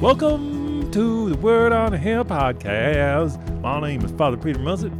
[0.00, 3.60] Welcome to the Word on a Hill podcast.
[3.60, 4.92] My name is Father Peter Mussett.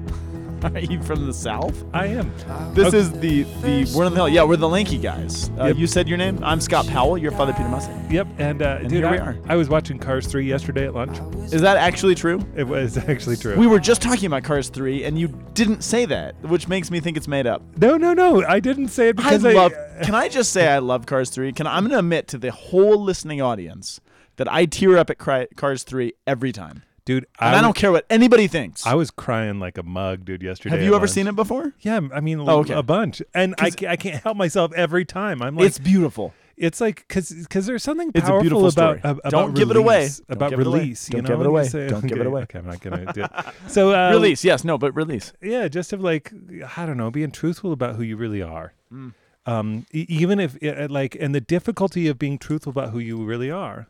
[0.75, 1.85] Are you from the south?
[1.93, 2.33] I am.
[2.73, 2.99] This Okay.
[2.99, 4.29] is the the Word on the Hill.
[4.29, 5.51] Yeah, we're the lanky guys.
[5.59, 5.77] Uh, Yep.
[5.77, 6.39] You said your name.
[6.43, 7.19] I'm Scott Powell.
[7.19, 8.11] You're Father Peter Mussett.
[8.11, 9.39] Yep, and, uh, And dude, here we I, are.
[9.49, 11.19] I was watching Cars 3 yesterday at lunch.
[11.53, 12.41] Is that actually true?
[12.57, 13.57] It was actually true.
[13.57, 17.01] We were just talking about Cars 3, and you didn't say that, which makes me
[17.01, 17.63] think it's made up.
[17.79, 18.45] no, no, no.
[18.47, 19.73] I didn't say it because I, love.
[20.03, 21.53] Can I just say I love Cars 3?
[21.53, 24.01] Can I, I'm going to admit to the whole listening audience
[24.37, 27.27] that I tear up at Cars 3 every time, dude.
[27.41, 28.87] and I, was- don't care what anybody thinks.
[28.87, 30.43] I was crying like a mug, dude.
[30.43, 30.77] Yesterday.
[30.77, 31.73] Have you ever seen it before?
[31.81, 32.75] Yeah, I mean, Oh, okay.
[32.75, 35.43] a bunch, and I, I can't help myself every time.
[35.43, 36.33] I'm like, it's beautiful.
[36.57, 39.01] it's like because because there's something powerful It's a beautiful about story.
[39.19, 39.97] about Don't give it away.
[40.01, 40.65] release, Don't about it away.
[40.81, 41.07] release.
[41.09, 41.65] Don't know, give it away.
[41.69, 42.43] say- Don't give it away.
[42.43, 43.31] Okay, I'm not gonna do it.
[43.69, 45.33] So uh, release, yes, no, but release.
[45.43, 46.33] yeah, just of like
[46.77, 48.75] I don't know, being truthful about who you really are.
[48.93, 49.15] Mm.
[49.45, 53.25] Um, e- even if uh, like, and the difficulty of being truthful about who you
[53.25, 53.89] really are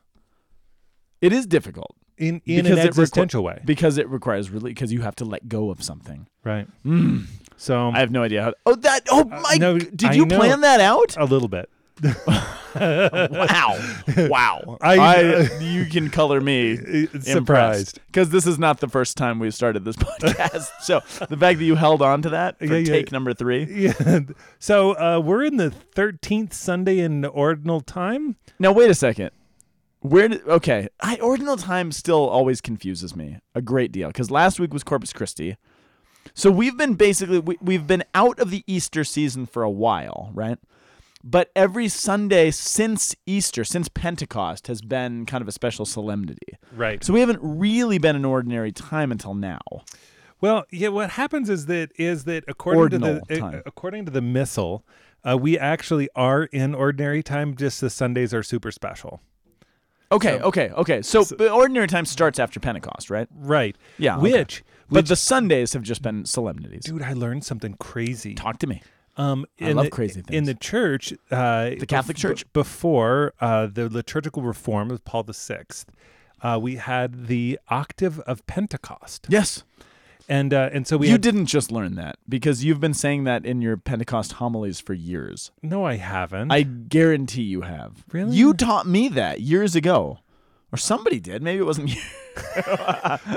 [1.20, 4.70] It is difficult in in Because an it requ- existential way, because it requires really
[4.72, 6.26] Because you have to let go of something.
[6.44, 6.66] right?
[6.84, 7.26] Mm.
[7.56, 8.54] So I have no idea how.
[8.66, 9.02] Oh, that.
[9.10, 9.56] Oh my.
[9.58, 10.38] no, did I you know.
[10.38, 11.16] plan that out?
[11.18, 11.68] a little bit.
[12.74, 13.78] wow.
[14.16, 14.78] Wow.
[14.80, 16.76] I- I, you can color me
[17.20, 18.00] Surprised.
[18.06, 20.68] because this is not the first time we've started this podcast.
[20.80, 22.84] so the fact that you held on to that for Yeah, yeah.
[22.86, 23.64] take number three.
[23.64, 24.20] Yeah.
[24.58, 28.36] So uh, we're in the thirteenth Sunday in ordinary time.
[28.58, 29.30] Now wait a second.
[30.02, 30.88] Where did okay?
[31.00, 35.12] I ordinary time still always confuses me a great deal because last week was Corpus
[35.12, 35.56] Christi,
[36.34, 40.30] so we've been basically we, we've been out of the Easter season for a while,
[40.34, 40.58] right?
[41.24, 46.58] But every Sunday since Easter, since Pentecost, has been kind of a special solemnity.
[46.74, 47.02] Right.
[47.04, 49.60] So we haven't really been in ordinary time until now.
[50.40, 50.88] Well, yeah.
[50.88, 53.62] What happens is that is that according to the time.
[53.64, 54.84] according to the missal,
[55.22, 57.54] uh, we actually are in ordinary time.
[57.54, 59.20] Just the Sundays are super special.
[60.12, 61.02] Okay, So- okay, okay.
[61.02, 63.26] So, so- but ordinary time starts after Pentecost, right?
[63.34, 63.76] Right.
[63.98, 64.18] Yeah.
[64.18, 64.32] okay.
[64.40, 66.84] Which, But the Sundays have just been solemnities.
[66.84, 68.34] dude, I learned something crazy.
[68.34, 68.82] Talk to me.
[69.16, 70.36] Um, I love the, crazy things.
[70.36, 72.52] In the church, uh, The Catholic bef- Church?
[72.52, 75.64] before uh, the liturgical reform of Paul VI,
[76.42, 79.64] uh, we had the octave of Pentecost, Yes.
[80.28, 83.24] And uh, and so we you had, didn't just learn that because you've been saying
[83.24, 85.50] that in your Pentecost homilies for years.
[85.62, 86.50] No, I haven't.
[86.50, 88.04] I guarantee you have.
[88.12, 88.36] Really?
[88.36, 90.18] You taught me that years ago.
[90.72, 91.42] Or somebody did.
[91.42, 92.00] Maybe it wasn't you.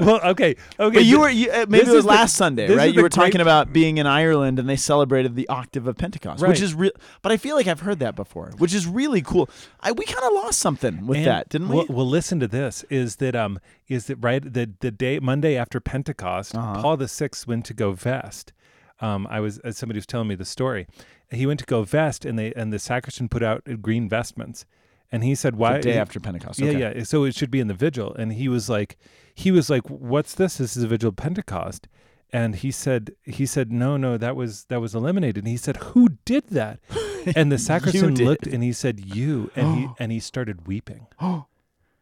[0.01, 0.95] well, okay, okay.
[0.95, 2.93] But you were you, uh, maybe it was is the- last Sunday, right?
[2.93, 6.47] You were talking about being in Ireland and they celebrated the octave of Pentecost, Right.
[6.49, 6.91] which is real.
[7.21, 9.49] But I feel like I've heard that before, which is really cool.
[9.81, 11.75] I, we kind of lost something with And- that, didn't we?
[11.75, 12.85] Well, well, listen to this.
[12.89, 16.81] Is that um is that right the the day Monday after Pentecost, Uh-huh.
[16.81, 18.53] Paul the Sixth went to go vest.
[19.01, 20.87] Um, I was uh, somebody was telling me the story.
[21.31, 24.65] He went to go vest, and they and the sacristan put out green vestments,
[25.11, 26.59] and he said, "Why?" the day he- after Pentecost.
[26.59, 26.97] Yeah, okay.
[26.97, 27.03] yeah.
[27.03, 28.97] So it should be in the vigil, and he was like,
[29.33, 30.57] he was like, "What's this?
[30.57, 31.87] This is a vigil of Pentecost."
[32.33, 35.45] And he said, he said, no, no, that was that was eliminated.
[35.45, 36.79] And he said, who did that?
[37.35, 39.49] And the sacristan looked, and he said, you.
[39.55, 41.07] And he and he started weeping.
[41.21, 41.45] Oh,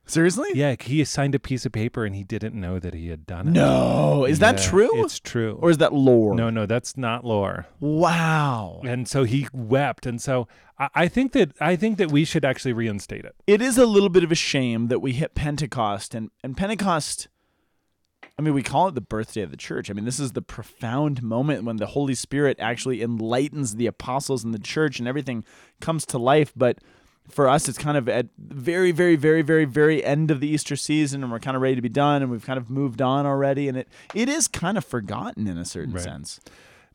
[0.06, 0.50] Seriously?
[0.54, 3.48] Yeah, he signed a piece of paper and he didn't know that he had done
[3.48, 3.52] it.
[3.52, 4.26] No.
[4.26, 5.04] Is that Yeah, true?
[5.06, 5.58] It's true.
[5.62, 6.36] or is that lore?
[6.36, 7.68] no, no, that's not lore.
[7.80, 8.82] Wow.
[8.84, 10.48] And so he wept, and so
[10.78, 13.36] I, I think that I think that we should actually reinstate it.
[13.48, 17.30] It is a little bit of a shame that we hit Pentecost and, and Pentecost
[18.38, 19.92] I mean, we call it the birthday of the church.
[19.92, 24.44] I mean, this is the profound moment when the Holy Spirit actually enlightens the apostles
[24.44, 25.46] and the church and everything
[25.80, 26.52] comes to life.
[26.56, 26.80] But
[27.30, 30.76] for us, it's kind of at very, very, very, very, very end of the Easter
[30.76, 33.26] season, and we're kind of ready to be done, and we've kind of moved on
[33.26, 36.04] already, and it it is kind of forgotten in a certain Right.
[36.04, 36.40] sense.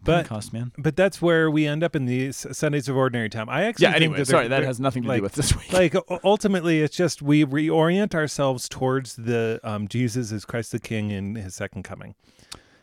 [0.04, 0.70] But Pentecost, man.
[0.78, 3.48] but that's where we end up in the S- Sundays of ordinary time.
[3.48, 3.94] I actually Yeah.
[3.96, 5.72] Anyway, sorry, that has nothing to like- do with this week.
[5.72, 11.10] like ultimately it's just we reorient ourselves towards the um, Jesus is Christ the King
[11.10, 12.14] in his second coming.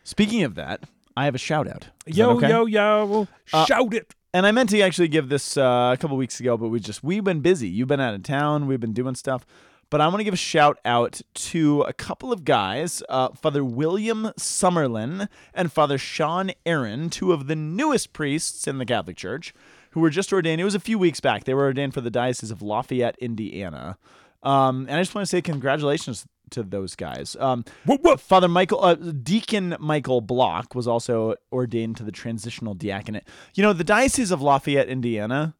[0.04, 0.82] Speaking of that,
[1.16, 1.86] I have a shout out.
[2.04, 2.50] Is yo okay?
[2.50, 4.14] yo yo, Uh, shout it!
[4.36, 7.02] And I meant to actually give this uh, a couple weeks ago, but we just
[7.02, 7.68] we've been busy.
[7.68, 8.66] You've been out of town.
[8.66, 9.46] We've been doing stuff.
[9.88, 13.64] But I want to give a shout out to a couple of guys, uh, Father
[13.64, 19.54] William Summerlin and Father Sean Aaron, two of the newest priests in the Catholic Church,
[19.92, 20.60] who were just ordained.
[20.60, 21.44] It was a few weeks back.
[21.44, 23.96] They were ordained for the Diocese of Lafayette, Indiana.
[24.42, 27.36] Um, and I just want to say congratulations to those guys.
[27.38, 28.20] Um, Whoop, whoop.
[28.20, 33.24] Father Michael, uh, Deacon Michael Block was also ordained to the transitional diaconate.
[33.54, 35.54] You know, the Diocese of Lafayette, Indiana,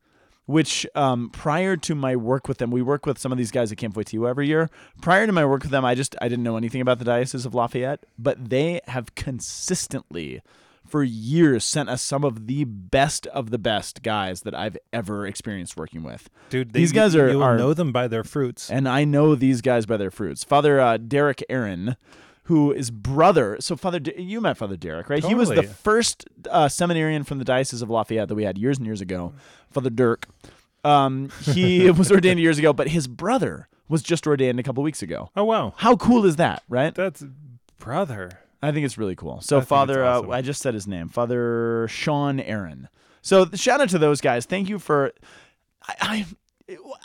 [0.47, 3.73] which um, prior to my work with them, we work with some of these guys
[3.73, 4.71] at Camp Wojtyła every year.
[5.03, 7.45] Prior to my work with them, I just I didn't know anything about the Diocese
[7.45, 10.41] of Lafayette, but they have consistently,
[10.89, 15.27] for years sent us some of the best of the best guys that I've ever
[15.27, 16.31] experienced working with.
[16.51, 18.71] Dude, These guys you, are- you are- know them by their fruits.
[18.71, 20.45] And I know these guys by their fruits.
[20.45, 21.97] Father uh, Derek Aaron,
[22.45, 23.57] who is brother.
[23.61, 25.25] So Father, D- you met Father Derek, right?
[25.25, 28.79] He was the first uh, seminarian from the Diocese of Lafayette that we had years
[28.79, 29.33] and years ago.
[29.71, 30.27] Father Dirk.
[30.85, 35.03] Um, he was ordained years ago, but his brother was just ordained a couple weeks
[35.03, 35.31] ago.
[35.37, 36.95] oh wow, How cool is that, right?
[36.95, 37.25] that's
[37.79, 38.41] brother.
[38.63, 39.41] I think it's really cool.
[39.41, 40.31] So I Father, awesome.
[40.31, 42.89] uh, I just said his name, Father Sean Aaron.
[43.23, 44.47] So shout out to those guys.
[44.47, 45.13] Thank you for.
[45.87, 46.27] I I,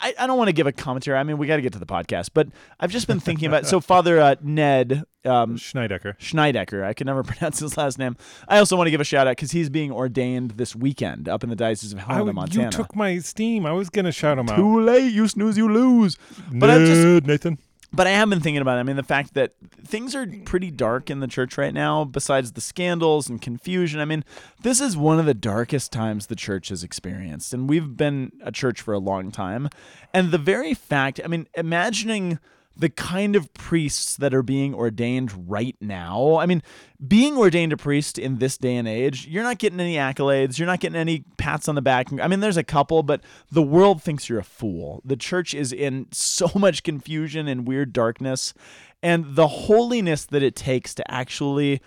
[0.00, 1.16] I, I don't want to give a commentary.
[1.16, 2.48] I mean, we got to get to the podcast, but
[2.80, 3.66] I've just been thinking about.
[3.66, 6.18] So Father uh, Ned um, Schneidecker.
[6.18, 8.16] Schneidecker, I can never pronounce his last name.
[8.48, 11.44] I also want to give a shout out because he's being ordained this weekend up
[11.44, 12.64] in the Diocese of I Helena, Montana.
[12.64, 13.64] you took my steam.
[13.64, 14.56] I was gonna shout him out.
[14.56, 16.18] Too late, you snooze, you lose.
[16.52, 17.58] But I'm just Ned, Nathan.
[17.92, 18.80] But I have been thinking about it.
[18.80, 19.54] I mean, the fact that
[19.84, 24.00] things are pretty dark in the church right now, besides the scandals and confusion.
[24.00, 24.24] I mean,
[24.62, 27.52] this is one of the darkest times the church has experienced.
[27.52, 29.68] And we've been a church for a long time.
[30.14, 32.38] And the very fact, I mean, imagining
[32.76, 36.36] the kind of priests that are being ordained right now.
[36.36, 36.62] I mean,
[37.06, 40.66] being ordained a priest in this day and age, you're not getting any accolades, you're
[40.66, 42.08] not getting any pats on the back.
[42.20, 45.02] I mean, there's a couple, but the world thinks you're a fool.
[45.04, 48.54] The church is in so much confusion and weird darkness,
[49.02, 51.80] and the holiness that it takes to actually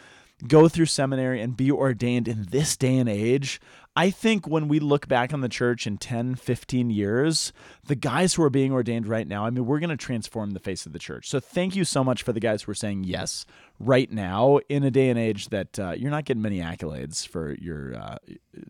[0.48, 3.60] go through seminary and be ordained in this day and age.
[3.98, 7.54] I think when we look back on the church in 10, 15 years,
[7.86, 10.60] the guys who are being ordained right now, I mean, we're going to transform the
[10.60, 11.30] face of the church.
[11.30, 13.46] So thank you so much for the guys who are saying yes
[13.80, 17.54] right now in a day and age that uh, you're not getting many accolades for
[17.54, 18.18] your uh,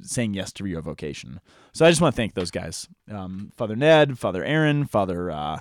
[0.02, 1.40] saying yes to your vocation.
[1.74, 5.60] So I just want to thank those guys um, Father Ned, Father Aaron, Father uh,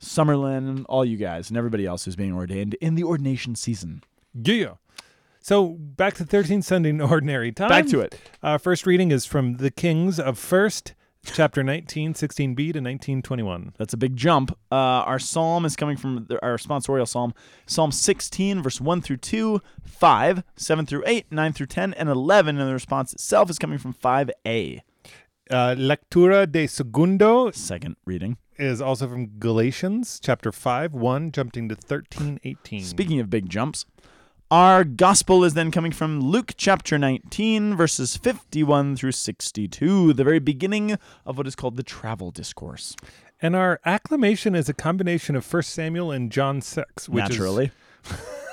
[0.00, 4.02] Summerlin, all you guys, and everybody else who's being ordained in the ordination season.
[4.34, 4.74] Yeah.
[5.42, 7.68] So back to 13 Sunday in Ordinary Time.
[7.68, 8.18] Back to it.
[8.44, 10.94] Uh, first reading is from the Kings of First,
[11.26, 13.74] chapter 19, 16b to 1921.
[13.76, 14.56] That's a big jump.
[14.70, 17.34] Uh, our psalm is coming from the, our sponsorial psalm,
[17.66, 22.56] Psalm 16, verse 1 through 2, 5, 7 through 8, 9 through 10, and 11.
[22.56, 24.80] And the response itself is coming from 5a.
[25.50, 28.36] Uh, Lectura de Segundo Second reading.
[28.58, 32.84] is also from Galatians, chapter 5, 1, jumping to 13, 18.
[32.84, 33.86] Speaking of big jumps,
[34.52, 40.40] our gospel is then coming from Luke chapter 19, verses 51 through 62, the very
[40.40, 42.94] beginning of what is called the travel discourse.
[43.40, 47.70] And our acclamation is a combination of 1 Samuel and John 6, which Naturally.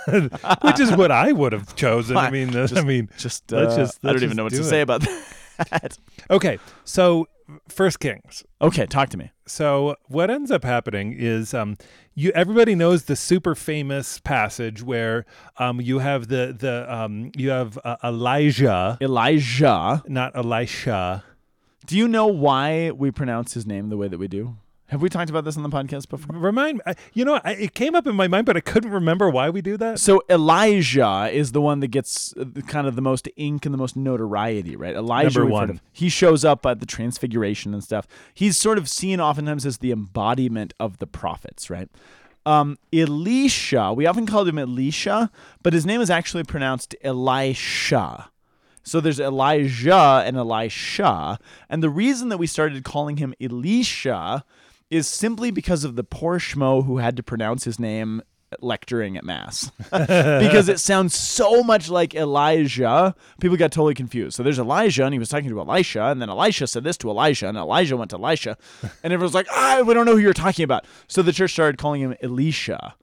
[0.08, 0.30] is
[0.62, 2.16] which is what I would have chosen.
[2.16, 4.64] I mean, uh, I mean, Just, let's uh, just- I don't even know what to
[4.64, 5.02] say about
[5.70, 5.98] that.
[6.30, 6.60] okay.
[6.86, 7.28] So,
[7.68, 8.44] First Kings.
[8.62, 9.32] okay, talk to me.
[9.46, 11.78] So what ends up happening is um
[12.14, 15.26] you everybody knows the super famous passage where
[15.58, 20.04] um you have the the um you have uh, Elijah Elijah.
[20.08, 21.24] not Elisha
[21.86, 24.58] Do you know why we pronounce his name the way that we do?
[24.90, 26.36] Have we talked about this on the podcast before?
[26.36, 29.30] remind I, you know I, it came up in my mind but I couldn't remember
[29.30, 33.02] why we do that So Elijah is the one that gets uh, kind of the
[33.02, 34.96] most ink and the most notoriety, right?
[34.96, 35.70] Elijah, Number one.
[35.70, 35.82] of.
[35.92, 38.08] he shows up at the Transfiguration and stuff.
[38.34, 41.90] He's sort of seen oftentimes as the embodiment of the prophets, right?
[42.46, 45.30] Um, Elisha, we often called him Elisha,
[45.62, 48.32] but his name is actually pronounced Elisha.
[48.82, 51.38] So there's Elijah and Elisha.
[51.70, 54.44] And the reason that we started calling him Elisha
[54.90, 58.22] is simply because of the poor schmo who had to pronounce his name
[58.62, 63.14] lecturing at mass because it sounds so much like Elijah.
[63.40, 64.36] People got totally confused.
[64.36, 67.10] So there's Elijah, and he was talking to Elisha, and then Elisha said this to
[67.10, 68.58] Elijah, and Elijah went to Elisha,
[69.04, 70.86] and everyone's like, ah, we don't know who you're talking about.
[71.08, 72.96] So the church started calling him Elisha,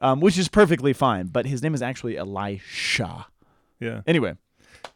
[0.00, 3.26] um, which is perfectly fine, but his name is actually Elisha.
[3.80, 4.36] yeah Anyway,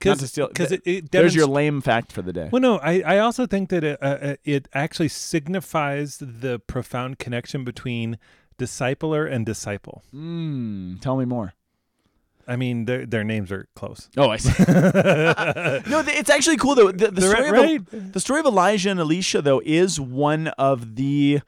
[0.04, 0.48] not to steal.
[0.48, 2.48] because th- it, it there's your lame fact for the day.
[2.52, 7.18] well, no, I, I also think that it, uh, uh, it actually signifies the profound
[7.18, 8.18] connection between
[8.58, 10.02] discipler and disciple.
[10.14, 11.54] Mm, tell me more.
[12.46, 14.08] I mean, their their names are close.
[14.16, 14.54] Oh, I see.
[15.90, 16.90] no, it's actually cool though.
[16.90, 20.96] The, the story right- of the story of Elijah and Elisha though is one of
[20.96, 21.40] the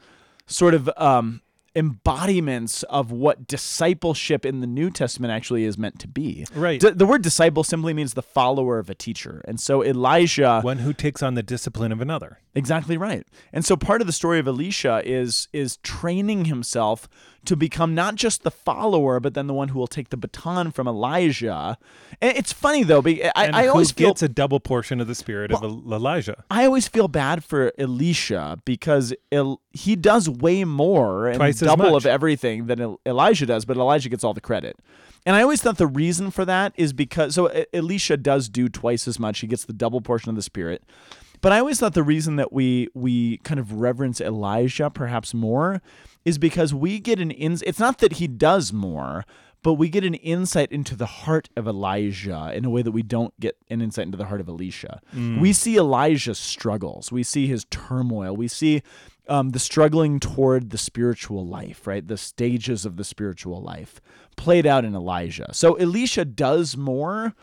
[0.47, 1.41] sort of um,
[1.75, 6.47] embodiments of what discipleship in the New Testament actually is meant to be.
[6.55, 6.81] Right.
[6.81, 10.61] D- the word disciple simply means the follower of a teacher, and so Elijah.
[10.63, 12.39] One who takes on the discipline of another.
[12.55, 13.27] Exactly right.
[13.53, 17.09] And so part of the story of Elisha is is training himself
[17.51, 20.71] to become not just the follower, but then the one who will take the baton
[20.71, 21.77] from Elijah.
[22.21, 25.09] And it's funny though, be- I, and I always feel gets a double portion of
[25.09, 26.45] the spirit of Elijah.
[26.49, 31.97] I always feel bad for Elisha because El- he does way more and Twice double
[31.97, 34.77] of everything than El- Elijah does, but Elijah gets all the credit.
[35.27, 39.09] And I always thought the reason for that is because so Elisha does do twice
[39.09, 39.41] as much.
[39.41, 40.85] He gets the double portion of the Spirit.
[41.41, 45.81] But I always thought the reason that we we kind of reverence Elijah perhaps more
[46.25, 47.63] is because we get an ins.
[47.63, 49.25] It's not that he does more,
[49.63, 53.03] but we get an insight into the heart of Elijah in a way that we
[53.03, 55.01] don't get an insight into the heart of Elisha.
[55.41, 57.11] We see Elijah's struggles.
[57.11, 58.37] We see his turmoil.
[58.37, 58.83] We see
[59.29, 62.07] um, the struggling toward the spiritual life, right?
[62.07, 64.01] The stages of the spiritual life
[64.37, 65.51] played out in Elijah.
[65.53, 67.35] So Elisha does more,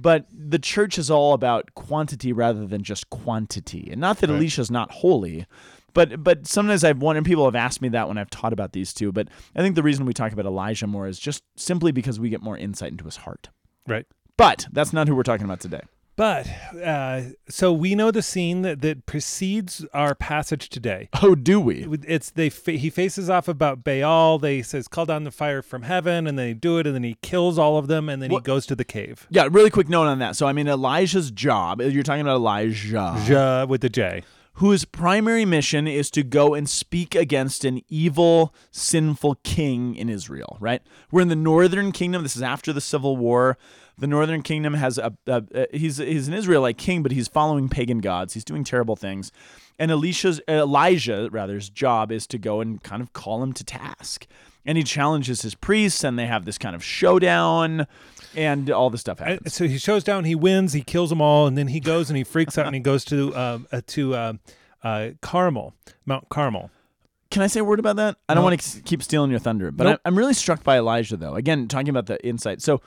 [0.00, 3.88] but the church is all about quantity rather than just quantity.
[3.90, 4.36] And not that Right.
[4.36, 5.46] Elisha's not holy,
[5.94, 8.92] but but sometimes I've wondered, people have asked me that when I've taught about these
[8.94, 9.10] two.
[9.10, 12.28] But I think the reason we talk about Elijah more is just simply because we
[12.28, 13.48] get more insight into his heart.
[13.86, 14.06] right.
[14.36, 15.80] But that's not who we're talking about today.
[16.18, 16.48] But
[16.84, 21.08] uh, so we know the scene that, that precedes our passage today.
[21.22, 21.86] Oh, do we?
[22.08, 24.40] It's they fa- he faces off about Baal.
[24.40, 27.04] They says call down the fire from heaven, and then they do it, and then
[27.04, 29.28] he kills all of them, and then What- he goes to the cave.
[29.30, 30.34] Yeah, really quick note on that.
[30.34, 33.16] So I mean Elijah's job, you're talking about Elijah.
[33.28, 34.24] Ja with the J.
[34.58, 40.56] whose primary mission is to go and speak against an evil, sinful king in Israel,
[40.58, 40.82] right?
[41.12, 42.24] We're in the northern kingdom.
[42.24, 43.56] This is after the civil war.
[43.98, 47.68] The northern kingdom has a, a, a he's he's an Israelite king, but he's following
[47.68, 48.34] pagan gods.
[48.34, 49.30] He's doing terrible things.
[49.78, 54.26] And Elisha's Elijah, rather's job is to go and kind of call him to task.
[54.66, 57.86] And he challenges his priests, and they have this kind of showdown,
[58.36, 59.54] and all the stuff happens.
[59.54, 62.16] so he shows down, he wins, he kills them all, and then he goes and
[62.16, 64.32] he freaks out and he goes to um, uh, to uh,
[64.82, 65.74] uh, Carmel,
[66.06, 66.70] Mount Carmel.
[67.30, 68.16] Can I say a word about that?
[68.28, 68.48] I don't No.
[68.50, 70.00] want to keep stealing your thunder, but Nope.
[70.04, 71.34] I'm, I'm really struck by Elijah, though.
[71.34, 72.62] Again, talking about the insight.
[72.62, 72.80] So,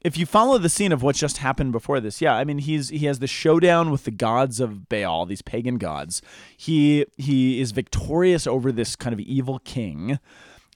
[0.00, 2.88] if you follow the scene of what's just happened before this, yeah, I mean, he's
[2.90, 6.20] he has the showdown with the gods of Baal, these pagan gods.
[6.56, 10.18] He he is victorious over this kind of evil king.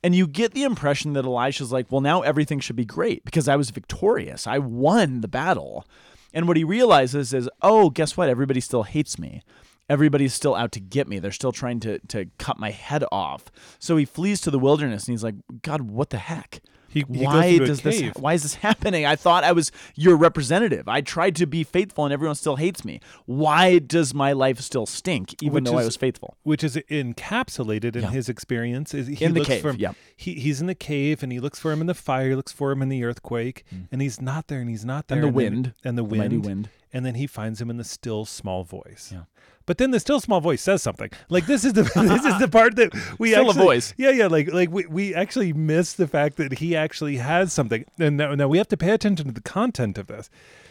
[0.02, 3.48] And you get the impression that Elisha's like, well, now everything should be great because
[3.48, 4.46] I was victorious.
[4.46, 5.86] I won the battle.
[6.32, 8.28] And what he realizes is, oh, guess what?
[8.28, 9.42] Everybody still hates me.
[9.88, 11.18] Everybody's still out to get me.
[11.18, 13.46] They're still trying to, to cut my head off.
[13.78, 16.60] So he flees to the wilderness and he's like, God, what the heck?
[16.90, 19.04] He, he why does this why is this happening?
[19.04, 20.88] I thought I was your representative.
[20.88, 23.00] I tried to be faithful and everyone still hates me.
[23.26, 26.36] Why does my life still stink even Which though I was faithful?
[26.44, 28.10] which is encapsulated in Yeah.
[28.10, 28.94] his experience.
[28.94, 29.92] Is he In the cave, for him, yeah.
[30.16, 32.52] he, he's in the cave and he looks for him in the fire, he looks
[32.52, 33.82] for him in the earthquake, hmm.
[33.92, 35.18] and he's not there and he's not there.
[35.18, 36.68] And the then- wind, and the the mighty wind, wind.
[36.92, 39.10] and then he finds him in the still small voice.
[39.12, 39.22] Yeah.
[39.68, 41.10] But then the still small voice says something.
[41.28, 43.92] Like this is the this is the part that we Still a voice.
[43.98, 44.26] Yeah, yeah.
[44.26, 47.84] Like like we, we actually miss the fact that he actually has something.
[47.98, 50.30] And now, now we have to pay attention to the content of this.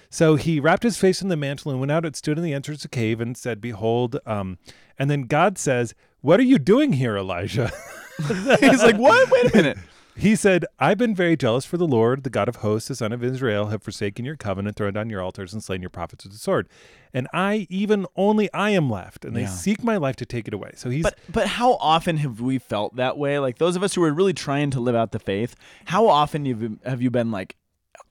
[0.10, 2.54] So he wrapped his face in the mantle and went out and stood in the
[2.54, 4.58] entrance of the cave and said, "Behold." Um,
[4.98, 7.72] and then God says, "What are you doing here, Elijah?"
[8.60, 9.30] He's like, what?
[9.30, 9.77] Wait a minute.
[10.17, 13.12] He said, I've been very jealous for the Lord, the God of hosts, the Son
[13.12, 16.33] of Israel, have forsaken your covenant, thrown down your altars, and slain your prophets with
[16.33, 16.67] the sword.
[17.13, 19.47] And I, even only I am left, and they Yeah.
[19.47, 20.71] seek my life to take it away.
[20.75, 23.38] So he's But but how often have we felt that way?
[23.39, 25.55] Like those of us who are really trying to live out the faith,
[25.86, 27.55] how often you've, have you been like,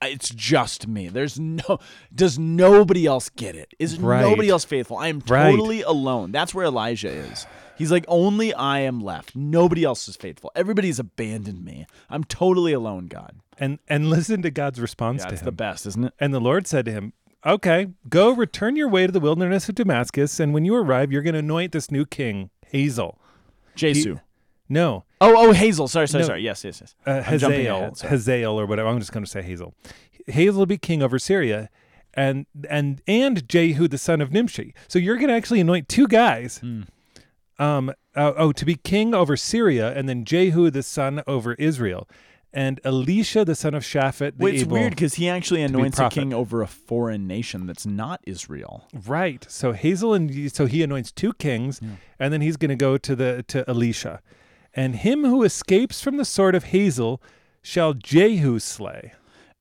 [0.02, 1.08] it's just me.
[1.08, 1.78] There's no.
[2.14, 3.72] Does nobody else get it?
[3.78, 4.20] Is Right.
[4.20, 4.96] nobody else faithful?
[4.98, 5.50] I am Right.
[5.50, 6.32] totally alone.
[6.32, 7.46] That's where Elijah is.
[7.76, 9.37] He's like, only I am left.
[9.37, 10.50] Nobody else is faithful.
[10.56, 11.87] Everybody's abandoned me.
[12.11, 13.37] I'm totally alone, God.
[13.59, 15.47] and and listen to God's response Yeah, to it's him.
[15.47, 16.14] the best, isn't it?
[16.18, 17.12] and the Lord said to him,
[17.45, 21.23] Okay, go return your way to the wilderness of Damascus, and when you arrive, you're
[21.23, 23.18] going to anoint this new king, Hazel.
[23.76, 24.16] Jesu.
[24.68, 25.87] No, oh, oh, Hazel.
[25.87, 26.26] Sorry, sorry, No.
[26.26, 26.42] sorry.
[26.42, 26.95] Yes, yes, yes.
[27.06, 28.00] uh, Hazael, ahead.
[28.00, 28.88] Hazael, or whatever.
[28.88, 29.75] I'm just going to say Hazel.
[30.26, 31.68] Hazel will be king over Syria,
[32.14, 34.75] and and and Jehu the son of Nimshi.
[34.88, 36.59] So you're going to actually anoint two guys.
[36.59, 36.83] Hmm.
[37.58, 37.92] Um.
[38.16, 42.08] uh, oh, to be king over Syria, and then Jehu the son over Israel,
[42.52, 44.38] and Elisha the son of Shaphat.
[44.38, 47.86] The Well, it's weird because he actually anoints a king over a foreign nation that's
[47.86, 48.88] not Israel.
[49.06, 49.44] Right.
[49.48, 51.80] So Hazel and so he anoints two kings,
[52.18, 54.22] and then he's going to go to the to Elisha,
[54.75, 57.22] and him who escapes from the sword of Hazel
[57.62, 59.12] shall Jehu slay.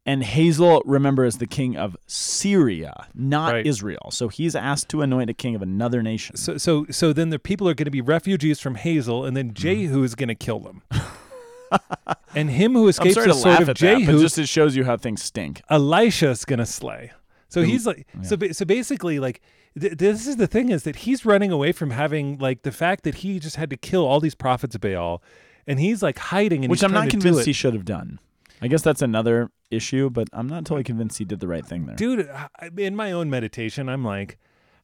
[0.08, 3.66] And Hazel, remember, is the king of Syria, not Right.
[3.66, 4.10] Israel.
[4.12, 6.36] So he's asked to anoint a king of another nation.
[6.38, 9.48] So so so then the people are going to be refugees from Hazel, and then
[9.48, 9.56] Mm-hmm.
[9.56, 10.84] Jehu is going to kill them.
[12.36, 14.84] and him who escapes the to sword of at that, Jehu, just it shows you
[14.86, 15.62] how things stink.
[15.70, 17.12] Elisha is going to slay.
[17.50, 19.42] So he's like, so so basically, like,
[19.80, 23.04] th- this is the thing is that he's running away from having like the fact
[23.06, 25.24] that he just had to kill all these prophets of Baal,
[25.66, 28.20] and he's like hiding, and Which I'm not convinced he should have done.
[28.62, 31.86] I guess that's another issue, but I'm not totally convinced he did the right thing
[31.86, 31.96] there.
[31.96, 32.30] dude
[32.78, 34.38] in my own meditation i'm like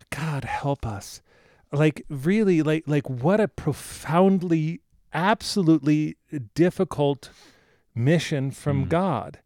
[0.10, 1.22] god help us
[1.72, 4.82] like really like like what a profoundly
[5.14, 6.16] absolutely
[6.56, 7.30] difficult
[7.94, 8.90] mission from Mm.
[8.90, 9.40] God.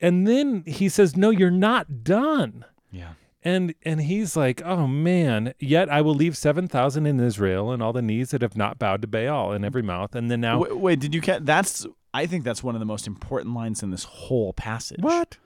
[0.00, 3.14] And then he says, "No, you're not done." Yeah.
[3.42, 7.92] And and he's like, "Oh man, yet I will leave 7,000 in Israel and all
[7.92, 10.76] the knees that have not bowed to Baal in every mouth." And then now Wait,
[10.78, 11.42] wait, did you catch?
[11.44, 11.86] That's.
[12.14, 15.00] I think that's one of the most important lines in this whole passage.
[15.00, 15.36] what?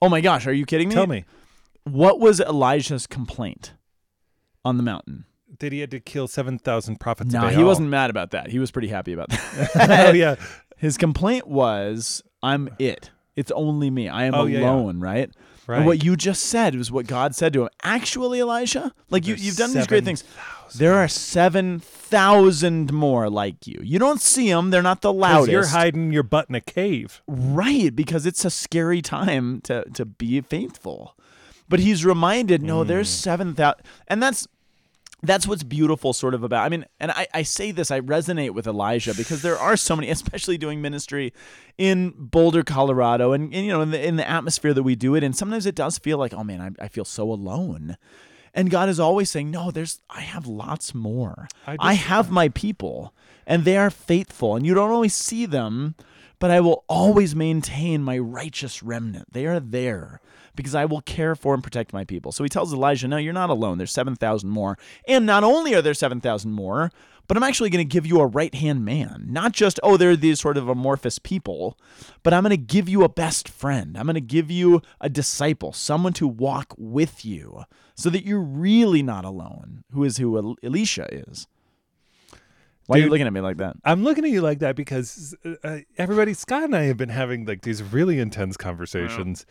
[0.00, 0.94] Oh my gosh, are you kidding me?
[0.94, 1.24] Tell me.
[1.84, 3.72] What was Elijah's complaint
[4.64, 5.24] on the mountain?
[5.58, 8.50] Did he had to kill 7,000 prophets No, of he wasn't mad about that.
[8.50, 10.06] He was pretty happy about that.
[10.08, 10.36] oh yeah.
[10.76, 13.10] His complaint was, "I'm it.
[13.38, 14.08] It's only me.
[14.08, 14.70] I am Oh, yeah, yeah.
[14.70, 15.30] alone." Right.
[15.66, 15.78] Right.
[15.78, 17.68] And what you just said was what God said to him.
[17.82, 20.20] Actually, Elijah, like you, There's you've done these great things.
[20.70, 20.78] 7,000.
[20.78, 23.78] There are seven thousand more like you.
[23.82, 25.50] You don't see them; they're not the loudest.
[25.52, 27.20] You're hiding your butt in a cave.
[27.26, 31.14] Right, because it's a scary time to to be faithful.
[31.68, 33.20] But he's reminded, no, there's Mm.
[33.28, 34.48] seven thousand, and that's
[35.22, 36.64] that's what's beautiful, sort of about.
[36.64, 39.96] I mean, and I, I say this, I resonate with Elijah because there are so
[39.96, 41.32] many, especially doing ministry
[41.76, 45.14] in Boulder, Colorado, and, and you know, in the in the atmosphere that we do
[45.14, 47.96] it, and sometimes it does feel like, oh man, I, I feel so alone.
[48.54, 51.48] And God is always saying, no, there's I have lots more.
[51.66, 53.12] I I have my people,
[53.46, 55.96] and they are faithful, and you don't always see them,
[56.38, 59.32] but I will always maintain my righteous remnant.
[59.32, 60.20] They are there
[60.54, 62.32] because I will care for and protect my people.
[62.32, 63.78] So he tells Elijah, No, you're not alone.
[63.78, 64.76] There's 7,000 more.
[65.06, 66.90] And not only are there 7,000 more,
[67.28, 69.26] but I'm actually going to give you a right hand man.
[69.28, 71.78] Not just, oh, they're these sort of amorphous people,
[72.22, 73.96] but I'm going to give you a best friend.
[73.96, 77.64] I'm going to give you a disciple, someone to walk with you
[77.94, 81.46] so that you're really not alone, who is who Elisha is.
[82.88, 83.76] Why are you looking at me like that?
[83.84, 87.10] I'm looking at you like that because uh, uh, everybody, Scott and I have been
[87.10, 89.44] having like these really intense conversations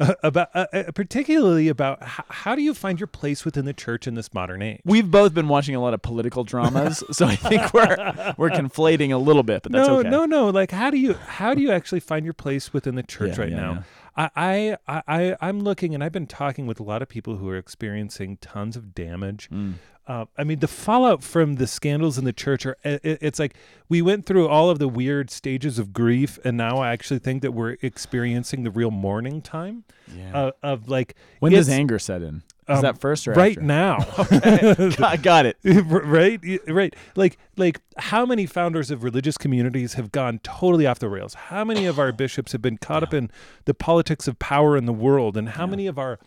[0.00, 3.72] uh, about, uh, uh, particularly about h- how do you find your place within the
[3.72, 4.80] church in this modern age?
[4.84, 9.12] We've both been watching a lot of political dramas, so I think we're we're conflating
[9.12, 10.10] a little bit, but that's no, okay.
[10.10, 10.48] no, no.
[10.50, 13.40] Like, how do you how do you actually find your place within the church Yeah,
[13.42, 13.84] right yeah, now?
[14.16, 17.48] I, I, I, I'm looking, and I've been talking with a lot of people who
[17.48, 19.48] are experiencing tons of damage.
[19.50, 19.74] Mm.
[20.10, 22.76] Uh, I mean, the fallout from the scandals in the church are.
[22.84, 23.54] i- i- It's like
[23.88, 27.42] we went through all of the weird stages of grief, and now I actually think
[27.42, 29.84] that we're experiencing the real mourning time
[30.18, 30.36] Yeah.
[30.36, 32.42] uh, of like when does anger set in?
[32.70, 33.62] Is um, that first or right after?
[33.62, 33.98] now.
[34.96, 35.56] Got, got it.
[35.64, 41.08] right right like like how many founders of religious communities have gone totally off the
[41.08, 41.34] rails?
[41.34, 43.30] How many of our bishops have been caught up in
[43.64, 45.36] the politics of power in the world?
[45.36, 46.18] And how many of our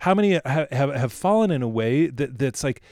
[0.00, 2.82] how many ha- have have fallen in a way that that's like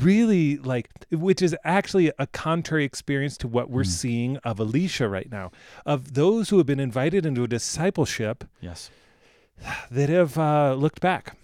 [0.00, 5.30] really like which is actually a contrary experience to what we're seeing of Elisha right
[5.30, 5.50] now.
[5.84, 8.90] Of those who have been invited into a discipleship Yes.
[9.90, 11.36] that have uh, looked back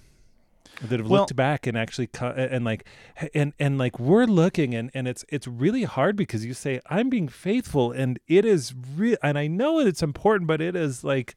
[0.82, 2.86] that have Well- looked back and actually co- and like
[3.34, 7.08] and and like we're looking and and it's it's really hard because you say i'm
[7.10, 11.36] being faithful and it is real and i know it's important but it is like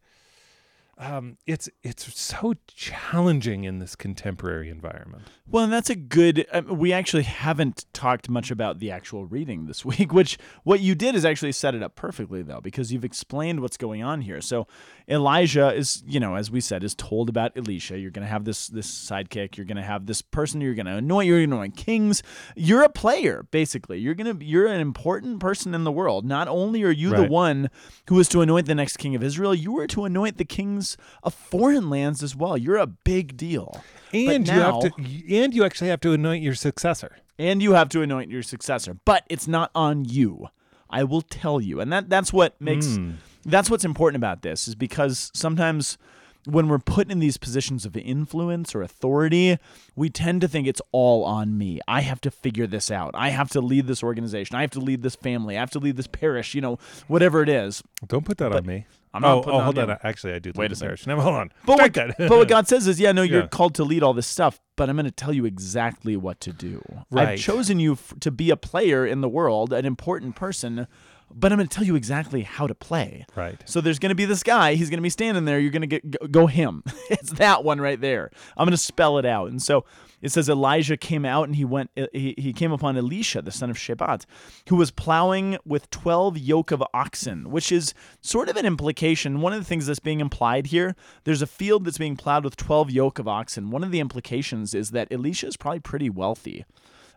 [0.97, 6.45] um it's it's so challenging in this contemporary environment Well, and that's a good.
[6.53, 10.95] Um, we actually haven't talked much about the actual reading this week, which what you
[10.95, 14.39] did is actually set it up perfectly, though, because you've explained what's going on here.
[14.39, 14.67] So
[15.07, 17.99] Elijah is, you know, as we said, is told about Elisha.
[17.99, 19.57] You're going to have this this sidekick.
[19.57, 20.61] You're going to have this person.
[20.61, 21.27] You're going to anoint.
[21.27, 22.23] You're going to anoint kings.
[22.55, 23.99] You're a player, basically.
[23.99, 24.45] You're going to.
[24.45, 26.25] You're an important person in the world.
[26.25, 27.69] Not only are you the one
[28.07, 30.82] who is to anoint the next king of Israel, you are to anoint the kings
[31.23, 32.57] of foreign lands as well.
[32.57, 33.83] You're a big deal.
[34.13, 34.91] And you have to
[35.35, 37.17] and you actually have to anoint your successor.
[37.39, 40.47] And you have to anoint your successor but it's not on you.
[40.89, 41.79] I will tell you.
[41.81, 43.15] And that that's what makes Mm.
[43.45, 45.97] that's what's important about this is because sometimes
[46.45, 49.57] when we're put in these positions of influence or authority
[49.95, 51.79] we tend to think it's all on me.
[51.87, 53.11] I have to figure this out.
[53.15, 54.55] I have to lead this organization.
[54.57, 55.55] I have to lead this family.
[55.57, 57.81] I have to lead this parish you know whatever it is.
[58.07, 59.97] Don't put that But on me I'm not oh, putting oh it on hold on
[60.03, 61.07] actually i do Wait a the second.
[61.07, 63.47] now hold on but what, but what God says is, yeah, no, you're Yeah.
[63.47, 66.51] called to lead all this stuff, but I'm going to tell you exactly what to
[66.53, 66.81] do.
[67.11, 67.29] Right.
[67.29, 70.87] I've chosen you f- to be a player in the world, an important person,
[71.31, 73.25] but I'm going to tell you exactly how to play.
[73.35, 74.75] right So there's going to be this guy.
[74.75, 75.59] He's going to be standing there.
[75.59, 76.83] You're going to get go, go him.
[77.09, 78.29] it's that one right there.
[78.57, 79.49] I'm going to spell it out.
[79.49, 79.85] And so
[80.23, 81.91] it says Elijah came out and he went.
[81.95, 84.25] uh, He, he came upon Elisha, the son of Shebat,
[84.69, 89.41] who was plowing with twelve yoke of oxen, which is sort of an implication.
[89.41, 90.95] One of the things that's being implied here.
[91.25, 93.69] There's a field that's being plowed with twelve yoke of oxen.
[93.69, 96.65] One of the implications is that Elisha is probably pretty wealthy.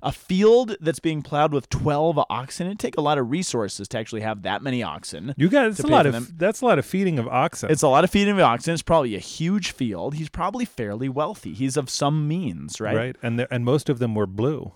[0.02, 3.98] A field that's being plowed with 12 oxen, it'd take a lot of resources to
[3.98, 5.34] actually have that many oxen.
[5.36, 6.28] you got it's a lot of them.
[6.36, 8.74] that's a lot of feeding of oxen It's a lot of feeding of oxen.
[8.74, 10.14] It's probably a huge field.
[10.14, 11.54] He's probably fairly wealthy.
[11.54, 12.96] He's of some means, right?
[12.96, 14.72] right and there- and most of them were blue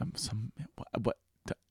[0.00, 1.16] Um, some what, what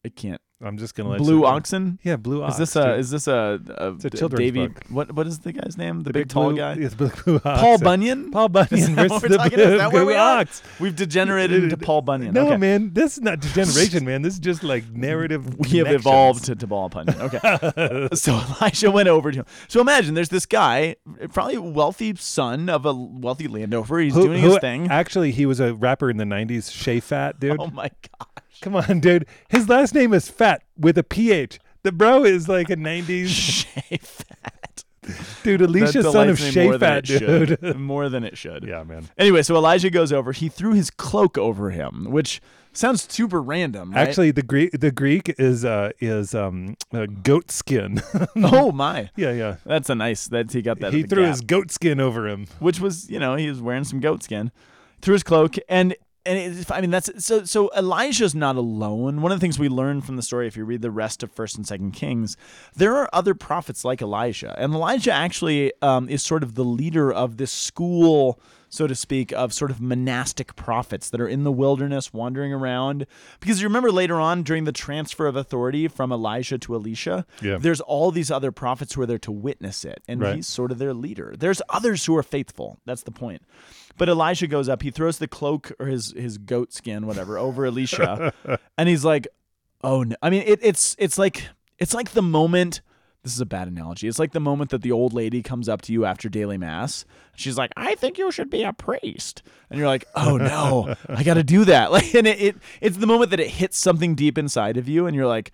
[0.10, 0.42] can't.
[0.66, 2.00] I'm just gonna let Blue you oxen.
[2.04, 2.54] Yeah, blue ox.
[2.54, 3.00] Is this a dude.
[3.02, 4.68] is this a, a, It's a children's Davy?
[4.68, 4.82] book.
[4.88, 6.00] What what is the guy's name?
[6.04, 6.76] The, The big, tall blue- guy.
[6.80, 7.60] Yes, blue, blue ox.
[7.62, 8.32] Paul Bunyan.
[8.32, 8.52] Paul Is
[8.88, 9.58] Bunyan what we're talking?
[9.58, 10.64] blue, Is that where blue we ox.
[10.80, 12.34] We've degenerated into Paul Bunyan.
[12.34, 12.56] No, okay.
[12.56, 14.22] man, this is not degeneration, man.
[14.22, 15.58] This is just like narrative.
[15.60, 17.20] We have evolved to, to Paul Bunyan.
[17.20, 18.08] Okay.
[18.14, 19.46] so Elisha went over to him.
[19.68, 20.96] So imagine there's this guy,
[21.34, 24.00] probably a wealthy son of a wealthy landowner.
[24.00, 24.88] He's Who- doing who- his thing.
[24.90, 27.58] Actually, he was a rapper in the '90s, Shay Fat, dude.
[27.60, 28.28] oh my gosh.
[28.62, 29.26] Come on, dude.
[29.50, 31.60] His last name is Fat with a PH.
[31.84, 34.84] The bro is like a '90s Shay Fat.
[35.44, 35.60] dude.
[35.60, 37.60] That Elisha's son of delights me Shay more than Fat, it should.
[37.62, 37.76] dude.
[37.78, 38.64] more than it should.
[38.64, 39.10] yeah, man.
[39.18, 40.32] Anyway, so Elijah goes over.
[40.32, 43.92] He threw his cloak over him, which sounds super random.
[43.92, 44.08] Right?
[44.08, 48.02] Actually, the Greek the Greek is uh is um uh, goat skin.
[48.38, 49.56] oh my, yeah, yeah.
[49.66, 50.28] that's a nice.
[50.28, 50.94] That he got that.
[50.94, 51.32] he the threw Gap.
[51.32, 52.48] his goat skin over him.
[52.60, 54.52] which was you know he was wearing some goat skin,
[55.02, 59.22] threw his cloak, and and it, I mean that's so so Elijah's not alone.
[59.22, 61.32] One of the things we learn from the story, if you read the rest of
[61.32, 62.38] First and Second Kings,
[62.76, 67.12] there are other prophets like Elijah, and Elijah actually um, is sort of the leader
[67.12, 68.40] of this school.
[68.74, 73.06] So to speak, of sort of monastic prophets that are in the wilderness wandering around.
[73.40, 77.58] Because you remember later on during the transfer of authority from Elijah to Elisha, Yeah.
[77.60, 80.02] there's all these other prophets who are there to witness it.
[80.08, 80.38] And Right.
[80.38, 81.36] he's sort of their leader.
[81.38, 82.80] There's others who are faithful.
[82.84, 83.44] That's the point.
[84.00, 87.66] But Elisha goes up, he throws the cloak or his his goat skin, whatever, over
[87.68, 88.34] Elisha,
[88.76, 89.28] and he's like,
[89.84, 92.82] "Oh no!" I mean, it, it's it's like it's like the moment.
[93.24, 94.08] This is a bad analogy.
[94.08, 97.06] It's like the moment that the old lady comes up to you after daily mass.
[97.36, 101.24] She's like, "I think you should be a priest," and you're like, "Oh no, I
[101.24, 104.16] got to do that!" Like, and it, it it's the moment that it hits something
[104.16, 105.52] deep inside of you, and you're like,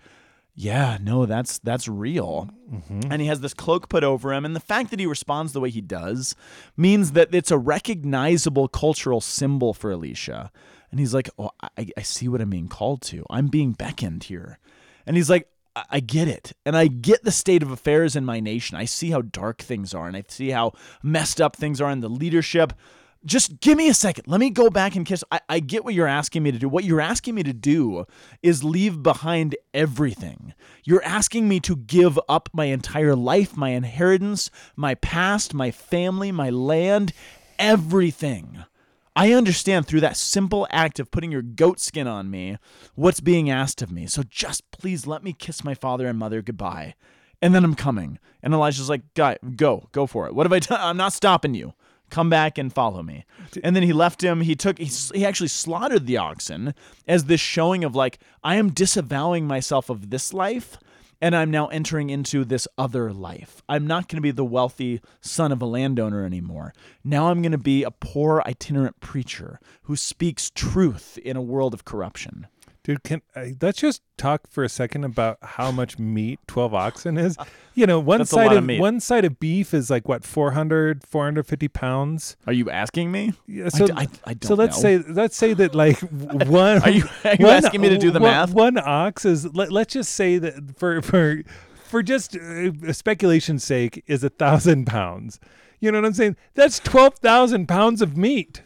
[0.54, 2.50] yeah, no, that's that's real.
[2.70, 3.10] Mm-hmm.
[3.10, 5.60] And he has this cloak put over him, and the fact that he responds the
[5.60, 6.34] way he does
[6.76, 10.50] means that it's a recognizable cultural symbol for Elisha.
[10.90, 13.24] And he's like, "Oh, I, I see what I'm being called to.
[13.30, 14.58] I'm being beckoned here."
[15.06, 15.48] And he's like,
[15.90, 18.76] I, get it, and I get the state of affairs in my nation.
[18.76, 22.00] I see how dark things are, and I see how messed up things are in
[22.00, 22.72] the leadership
[23.24, 24.26] just give me a second.
[24.28, 25.22] Let me go back and kiss.
[25.30, 26.68] I, I get what you're asking me to do.
[26.68, 28.06] What you're asking me to do
[28.42, 30.54] is leave behind everything.
[30.84, 36.32] You're asking me to give up my entire life, my inheritance, my past, my family,
[36.32, 37.12] my land,
[37.58, 38.64] everything.
[39.16, 42.58] I understand through that simple act of putting your goat skin on me
[42.94, 44.06] what's being asked of me.
[44.06, 46.94] So just please let me kiss my father and mother goodbye.
[47.42, 48.18] And then I'm coming.
[48.42, 50.34] And Elijah's like, Guy, go, go for it.
[50.34, 50.78] What have I done?
[50.82, 51.74] I'm not stopping you
[52.10, 53.24] come back and follow me
[53.62, 56.74] and then he left him he took he, he actually slaughtered the oxen
[57.06, 60.76] as this showing of like i am disavowing myself of this life
[61.20, 63.62] and i'm now entering into this other life.
[63.68, 66.72] I'm not going to be the wealthy son of a landowner anymore.
[67.04, 71.74] Now i'm going to be a poor itinerant preacher who speaks truth in a world
[71.74, 72.46] of corruption
[72.82, 77.18] Dude, can uh, let's just talk for a second about how much meat 12 oxen
[77.18, 77.36] is.
[77.72, 78.80] You know, one That's a side lot of, of meat.
[78.80, 82.36] one side of beef is like what 400 450 pounds.
[82.46, 84.82] are you asking me Yeah, I so d- I- I so don't let's know.
[84.82, 88.10] say let's say that like one Are you- are you one- asking me to do
[88.10, 88.52] the one- math?
[88.52, 91.42] One ox is let, let's just say that for for
[91.84, 95.38] for just uh, speculation's sake is a thousand pounds.
[95.78, 96.36] You know what I'm saying?
[96.54, 98.62] That's twelve thousand pounds of meat.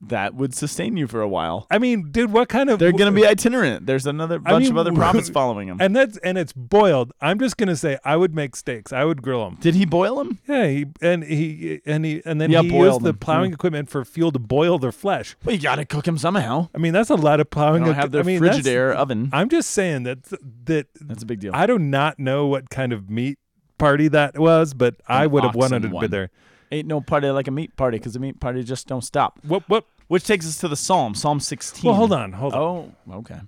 [0.00, 3.12] That would sustain you for a while I mean, dude, what kind of they're going
[3.12, 6.38] to be itinerant there's another bunch mean, of other prophets following him and that's and
[6.38, 7.12] it's boiled.
[7.20, 8.92] I'm just gonna say I would make steaks.
[8.92, 9.58] I would grill them.
[9.60, 13.00] did he boil them Yeah, he, and he and he and then Yeah, he used
[13.00, 13.18] the them.
[13.18, 13.54] plowing Mm.
[13.54, 15.36] equipment for fuel to boil their flesh.
[15.44, 16.68] Well, you gotta cook them somehow.
[16.74, 17.82] I mean, that's a lot of plowing.
[17.82, 19.30] I don't have their I mean, Frigidaire oven.
[19.32, 20.24] I'm just saying that
[20.66, 21.50] that That's a big deal.
[21.54, 23.38] I do not know what kind of meat
[23.78, 26.30] party that was, but I would have wanted to be there.
[26.70, 29.38] Ain't no party like a meat party because the meat party just don't stop.
[29.42, 29.84] What what?
[30.08, 31.86] Which takes us to the Psalm, Psalm 16.
[31.86, 32.94] Well, hold on, hold on.
[33.10, 33.40] Oh, okay.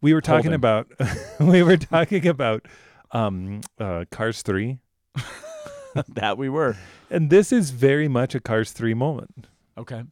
[0.00, 0.54] We were talking holding.
[0.54, 0.88] about
[1.40, 2.66] we were talking about
[3.12, 4.78] um uh Cars 3
[6.08, 6.76] that we were.
[7.10, 9.48] and this is very much a Cars 3 moment.
[9.78, 10.02] Okay.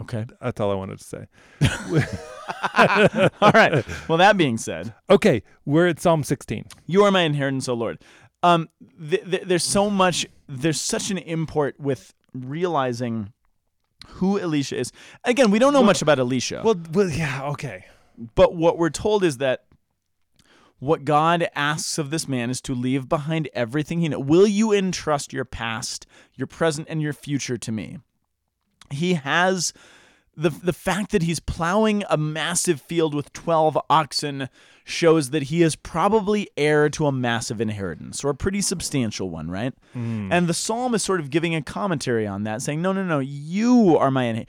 [0.00, 0.24] Okay.
[0.40, 1.26] That's all I wanted to say.
[3.40, 3.84] All right.
[4.08, 6.64] Well, that being said, Okay, we're at Psalm 16.
[6.86, 7.98] you are my inheritance, O Lord.
[8.42, 10.26] Um, th- th- there's so much.
[10.48, 13.32] There's such an import with realizing
[14.06, 14.92] who Elisha is.
[15.24, 16.62] Again, we don't know much about Elisha.
[16.64, 17.86] Well, well yeah, okay.
[18.34, 19.64] But what we're told is that
[20.78, 24.24] what God asks of this man is to leave behind everything he knows.
[24.24, 27.98] Will you entrust your past, your present, and your future to me?
[28.90, 29.72] He has
[30.36, 34.48] the the fact that he's plowing a massive field with 12 oxen
[34.84, 39.50] shows that he is probably heir to a massive inheritance or a pretty substantial one,
[39.50, 39.74] right?
[39.92, 40.32] Hmm.
[40.32, 43.18] And the psalm is sort of giving a commentary on that, saying, "No, no, no,
[43.20, 44.46] you are my inhe-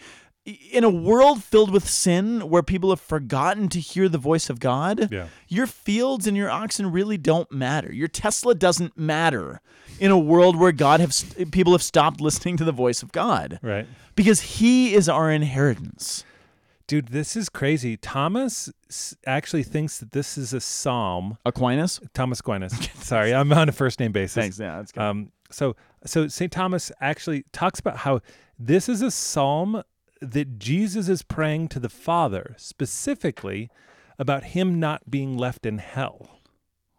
[0.71, 4.59] in a world filled with sin where people have forgotten to hear the voice of
[4.59, 5.27] God, Yeah.
[5.47, 7.93] your fields and your oxen really don't matter.
[7.93, 9.61] Your Tesla doesn't matter
[10.03, 13.11] in a world where God have st- people have stopped listening to the voice of
[13.13, 13.87] God Right.
[14.15, 16.25] because he is our inheritance.
[16.87, 17.95] Dude, this is crazy.
[17.95, 18.69] Thomas
[19.25, 21.37] actually thinks that this is a psalm.
[21.45, 22.01] Aquinas?
[22.13, 22.73] Thomas Aquinas.
[22.95, 24.35] Sorry, I'm on a first name basis.
[24.35, 24.59] Thanks.
[24.59, 25.01] Yeah, that's good.
[25.01, 26.51] Um, so so St.
[26.51, 28.19] Thomas actually talks about how
[28.59, 29.83] this is a psalm
[30.21, 33.69] that Jesus is praying to the Father specifically
[34.19, 36.39] about him not being left in hell.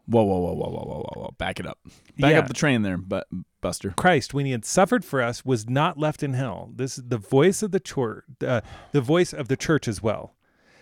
[0.07, 1.35] Whoa, whoa, whoa, whoa, whoa, whoa, whoa, whoa.
[1.39, 1.79] Back it up.
[2.19, 2.39] Back Yeah.
[2.41, 3.27] up the train there, but
[3.61, 3.93] Buster.
[3.97, 6.71] Christ, when he had suffered for us, was not left in hell.
[6.75, 8.61] This is the voice of the church, uh,
[8.93, 10.35] the voice of the church as well.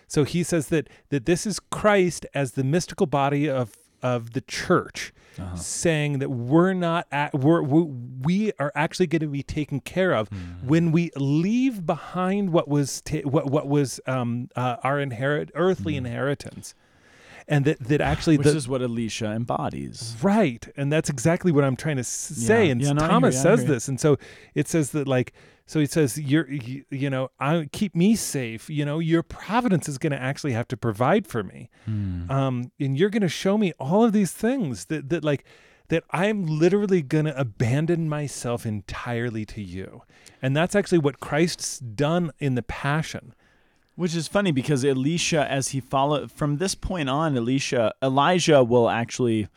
[0.07, 4.41] So he says that that this is Christ as the mystical body of of the
[4.41, 5.13] church,
[5.55, 10.13] saying that we're not at, we're, we we are actually going to be taken care
[10.13, 10.27] of
[10.61, 15.95] when we leave behind what was ta- what what was um, uh, our inherit earthly
[15.95, 16.75] inheritance,
[17.47, 20.15] and that that actually Which the, is what Elisha embodies.
[20.21, 20.67] Right.
[20.75, 22.65] And that's exactly what I'm trying to say.
[22.65, 22.71] Yeah.
[22.71, 23.87] And Yeah, no, Thomas you, says this.
[23.87, 24.17] And so
[24.53, 25.33] it says that, like,
[25.65, 28.69] so he says, you're, you, you know, I keep me safe.
[28.69, 31.69] You know, your providence is going to actually have to provide for me.
[31.85, 32.29] Hmm.
[32.29, 35.45] Um, and you're going to show me all of these things that, that like,
[35.89, 40.01] that I'm literally going to abandon myself entirely to you.
[40.41, 43.33] And that's actually what Christ's done in the passion.
[43.95, 48.89] Which is funny because Elisha, as he follow from this point on, Elisha Elijah will
[48.89, 49.47] actually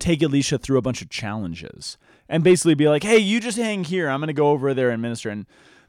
[0.00, 1.96] take Elisha through a bunch of challenges
[2.28, 4.08] and basically be like, "Hey, you just hang here.
[4.08, 5.46] I'm going to go over there and minister." And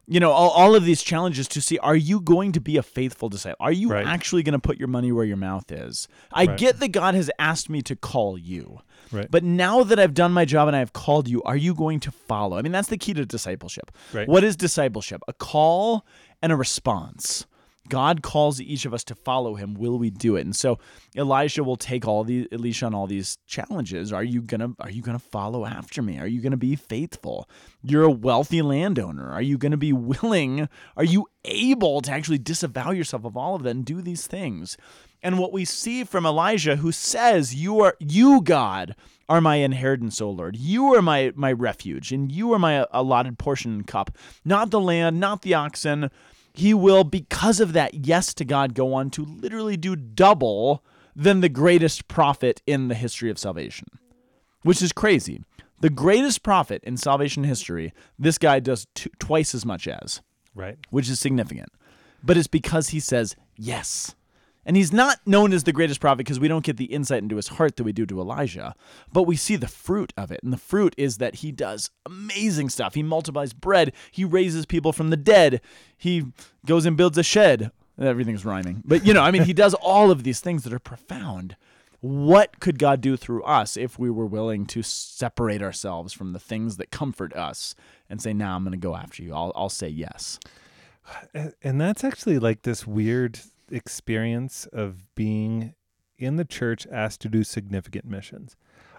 [0.07, 2.83] you know, all, all of these challenges to see: Are you going to be a
[2.83, 3.57] faithful disciple?
[3.59, 4.05] Are you Right.
[4.05, 6.07] actually going to put your money where your mouth is?
[6.31, 6.59] I Right.
[6.59, 8.81] get that God has asked me to call you.
[9.11, 9.29] Right.
[9.31, 11.99] But now that I've done my job and I have called you, are you going
[12.01, 12.55] to follow?
[12.55, 13.89] I mean, that's the key to discipleship.
[14.13, 14.27] Right.
[14.27, 15.21] What is discipleship?
[15.27, 16.05] A call
[16.43, 17.47] and a response.
[17.89, 19.75] God calls each of us to follow him.
[19.75, 20.45] Will we do it?
[20.45, 20.79] And so
[21.15, 24.11] Elijah will take all the Elisha on all these challenges.
[24.11, 26.19] Are you gonna are you gonna follow after me?
[26.19, 27.49] Are you gonna be faithful?
[27.83, 29.29] You're a wealthy landowner.
[29.29, 30.67] Are you gonna be willing?
[30.97, 34.77] Are you able to actually disavow yourself of all of that and do these things?
[35.21, 38.95] And what we see from Elijah, who says, You are you, God,
[39.27, 40.55] are my inheritance, O Lord.
[40.55, 44.15] You are my my refuge, and you are my allotted portion and cup.
[44.43, 46.11] Not the land, not the oxen.
[46.57, 50.83] He will, because of that yes to God, go on to literally do double
[51.15, 53.87] than the greatest prophet in the history of salvation.
[54.63, 55.43] Which is crazy.
[55.81, 60.21] The greatest prophet in salvation history, this guy does t- twice as much as
[60.55, 60.77] Right.
[60.89, 61.69] which is significant.
[62.23, 64.15] But it's because he says yes.
[64.65, 67.35] And he's not known as the greatest prophet because we don't get the insight into
[67.35, 68.73] his heart that we do to Elijah,
[69.11, 70.41] but we see the fruit of it.
[70.43, 72.95] And the fruit is that he does amazing stuff.
[72.95, 75.61] He multiplies bread, he raises people from the dead,
[75.97, 76.25] he
[76.65, 77.71] goes and builds a shed.
[77.99, 78.81] Everything's rhyming.
[78.83, 81.55] But you know, I mean, he does all of these things that are profound.
[82.01, 86.39] What could God do through us if we were willing to separate ourselves from the
[86.39, 87.73] things that comfort us
[88.09, 89.33] and say, "Now I'm going to go after you.
[89.33, 90.39] I'll, I'll say yes."
[91.63, 93.39] And that's actually like this weird
[93.71, 95.73] experience of being
[96.17, 98.55] in the church asked to do significant missions.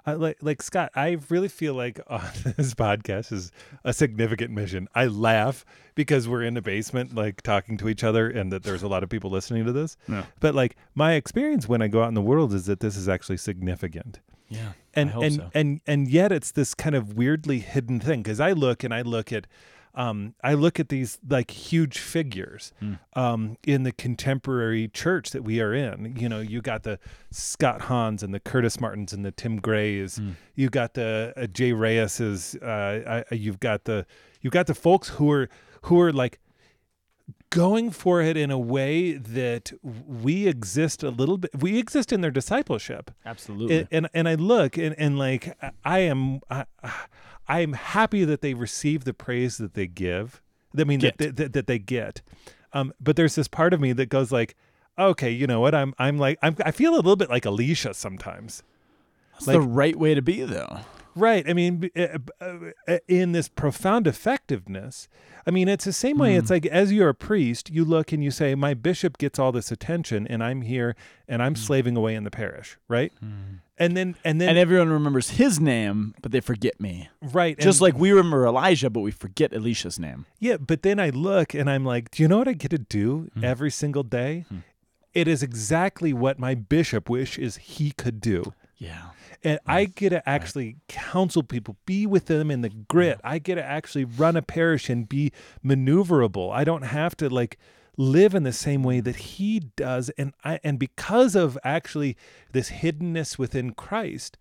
[0.08, 2.22] I, like like Scott, I really feel like on
[2.56, 3.50] this podcast is
[3.84, 4.86] a significant mission.
[4.94, 5.64] I laugh
[5.96, 9.02] because we're in the basement, like talking to each other, and that there's a lot
[9.02, 9.96] of people listening to this.
[10.08, 10.24] Yeah.
[10.38, 13.08] But like my experience when I go out in the world is that this is
[13.08, 14.72] actually significant Yeah.
[14.94, 15.50] and and so.
[15.54, 19.02] and and yet it's this kind of weirdly hidden thing because I look and I
[19.02, 19.48] look at
[19.96, 22.94] um, I look at these like huge figures Hmm.
[23.14, 26.16] um, in the contemporary church that we are in.
[26.18, 26.98] You know, you got the
[27.30, 30.18] Scott Hahns and the Curtis Martins and the Tim Grays.
[30.18, 30.30] Hmm.
[30.54, 32.54] You got the uh, Jay Reyes's.
[32.56, 34.06] Uh, I, you've got the
[34.42, 35.48] you've got the folks who are
[35.82, 36.38] who are like
[37.50, 41.50] going for it in a way that we exist a little bit.
[41.58, 43.78] We exist in their discipleship Absolutely.
[43.78, 46.64] and, and and I look and, and like I am I,
[47.48, 50.42] I am happy that they receive the praise that they give.
[50.78, 52.22] I mean that, that that they get.
[52.72, 54.54] Um, but there's this part of me that goes like,
[54.98, 55.74] okay, you know what?
[55.74, 58.62] I'm I'm like I'm I feel a little bit like Elisha sometimes.
[59.34, 60.80] That's like- the right way to be, though.
[61.16, 61.48] Right.
[61.48, 62.54] I mean, uh, uh,
[62.86, 65.08] uh, in this profound effectiveness,
[65.46, 66.34] I mean, it's the same way.
[66.34, 66.40] Hmm.
[66.40, 69.50] It's like as you're a priest, you look and you say, my bishop gets all
[69.50, 70.94] this attention, and I'm here
[71.26, 71.46] and Hmm.
[71.46, 73.12] I'm slaving away in the parish, right?
[73.78, 77.08] And then, and then, And everyone remembers his name, but they forget me.
[77.20, 80.26] right, Just and- like we remember Elijah, but we forget Elisha's name.
[80.38, 82.78] Yeah, but then I look and I'm like, do you know what I get to
[82.78, 83.44] do Hmm.
[83.44, 84.44] every single day?
[85.14, 88.52] It is exactly what my bishop wishes he could do.
[88.78, 89.10] Yeah.
[89.42, 93.20] And I get to actually counsel people, be with them in the grit.
[93.22, 95.32] I get to actually run a parish and be
[95.64, 96.52] maneuverable.
[96.52, 97.58] I don't have to like
[97.96, 102.16] live in the same way that he does, and I and because of actually
[102.52, 104.36] this hiddenness within Christ,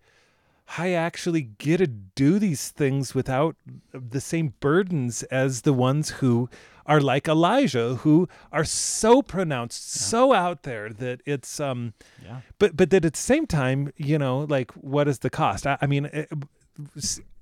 [0.78, 3.56] I actually get to do these things without
[3.92, 6.48] the same burdens as the ones who
[6.86, 12.40] are like Elijah, who are so pronounced, so out there that it's um Yeah.
[12.58, 15.66] but but that at the same time, you know, like what is the cost?
[15.66, 16.26] I, I mean, eh,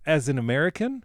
[0.06, 1.04] as an American,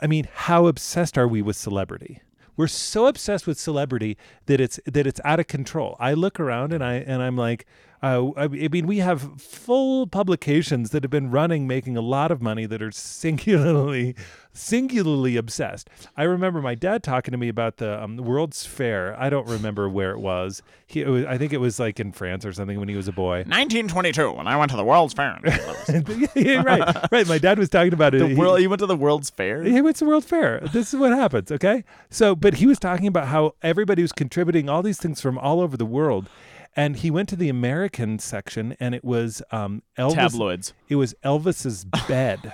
[0.00, 2.20] I mean, how obsessed are we with celebrity?
[2.56, 5.96] We're so obsessed with celebrity that it's that it's out of control.
[5.98, 7.64] I look around and I and I'm like,
[8.02, 12.42] uh, I mean, we have full publications that have been running, making a lot of
[12.42, 14.16] money that are singularly,
[14.52, 15.88] singularly obsessed.
[16.16, 19.14] I remember my dad talking to me about the um, World's Fair.
[19.20, 20.62] I don't remember where it was.
[20.86, 23.08] He, it was, I think it was like in France or something when he was
[23.08, 23.38] a boy.
[23.46, 25.38] 1922, when I went to the World's Fair.
[26.34, 27.26] Yeah, right, right.
[27.28, 28.18] My dad was talking about it.
[28.18, 29.62] the He- world, you went to the World's Fair?
[29.62, 30.60] he went to the World Fair.
[30.72, 31.84] This is what happens, okay?
[32.10, 35.60] So, but he was talking about how everybody was contributing all these things from all
[35.60, 36.28] over the world,
[36.76, 40.14] and he went to the American section, and it was um, Elvis.
[40.14, 40.72] Tabloids.
[40.88, 42.52] It was Elvis's bed,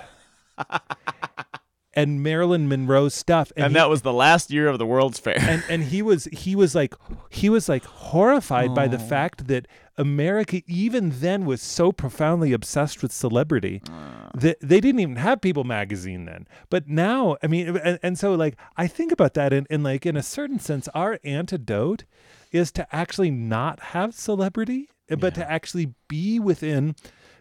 [1.93, 5.37] and Marilyn Monroe's stuff, And, he- that was the last year of the World's Fair.
[5.39, 6.93] and and he was he was like
[7.29, 8.99] he was like horrified by the Oh.
[8.99, 14.29] fact that America even then was so profoundly obsessed with celebrity Uh.
[14.35, 16.47] that they didn't even have People magazine then.
[16.69, 20.05] But now, I mean, and, and so like I think about that in, in like
[20.05, 22.05] in a certain sense, our antidote
[22.51, 26.95] is to actually not have celebrity, but to actually be within